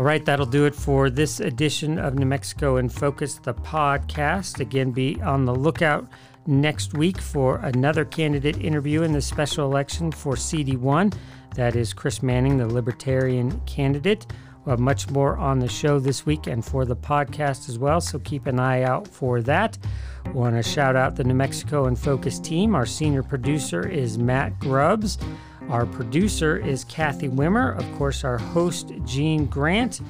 All 0.00 0.06
right, 0.06 0.24
that'll 0.24 0.46
do 0.46 0.64
it 0.64 0.74
for 0.74 1.10
this 1.10 1.40
edition 1.40 1.98
of 1.98 2.14
New 2.14 2.24
Mexico 2.24 2.78
in 2.78 2.88
Focus, 2.88 3.34
the 3.34 3.52
podcast. 3.52 4.58
Again, 4.58 4.92
be 4.92 5.20
on 5.20 5.44
the 5.44 5.54
lookout 5.54 6.08
next 6.46 6.94
week 6.94 7.20
for 7.20 7.56
another 7.58 8.04
candidate 8.04 8.56
interview 8.58 9.02
in 9.02 9.12
the 9.12 9.20
special 9.20 9.66
election 9.66 10.12
for 10.12 10.34
CD1. 10.34 11.14
That 11.54 11.76
is 11.76 11.92
Chris 11.92 12.22
Manning, 12.22 12.56
the 12.56 12.66
Libertarian 12.66 13.60
candidate. 13.66 14.26
We'll 14.64 14.74
have 14.74 14.80
much 14.80 15.08
more 15.10 15.38
on 15.38 15.58
the 15.58 15.68
show 15.68 15.98
this 15.98 16.26
week 16.26 16.46
and 16.46 16.64
for 16.64 16.84
the 16.84 16.96
podcast 16.96 17.68
as 17.68 17.78
well, 17.78 18.00
so 18.00 18.18
keep 18.18 18.46
an 18.46 18.60
eye 18.60 18.82
out 18.82 19.08
for 19.08 19.40
that. 19.42 19.78
Want 20.34 20.54
to 20.56 20.62
shout 20.62 20.96
out 20.96 21.16
the 21.16 21.24
New 21.24 21.34
Mexico 21.34 21.86
in 21.86 21.96
Focus 21.96 22.38
team. 22.38 22.74
Our 22.74 22.86
senior 22.86 23.22
producer 23.22 23.88
is 23.88 24.18
Matt 24.18 24.58
Grubbs. 24.58 25.18
Our 25.70 25.86
producer 25.86 26.58
is 26.58 26.84
Kathy 26.84 27.28
Wimmer. 27.28 27.76
Of 27.78 27.90
course, 27.96 28.22
our 28.22 28.38
host, 28.38 28.92
Gene 29.04 29.46
Grant. 29.46 30.00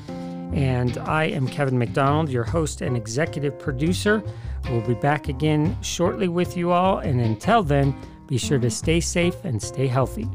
And 0.52 0.98
I 0.98 1.24
am 1.24 1.46
Kevin 1.46 1.78
McDonald, 1.78 2.28
your 2.28 2.44
host 2.44 2.80
and 2.80 2.96
executive 2.96 3.58
producer. 3.58 4.22
We'll 4.68 4.86
be 4.86 4.94
back 4.94 5.28
again 5.28 5.76
shortly 5.82 6.28
with 6.28 6.56
you 6.56 6.72
all. 6.72 6.98
And 6.98 7.20
until 7.20 7.62
then, 7.62 7.94
be 8.26 8.38
sure 8.38 8.58
to 8.58 8.70
stay 8.70 9.00
safe 9.00 9.44
and 9.44 9.62
stay 9.62 9.86
healthy. 9.86 10.28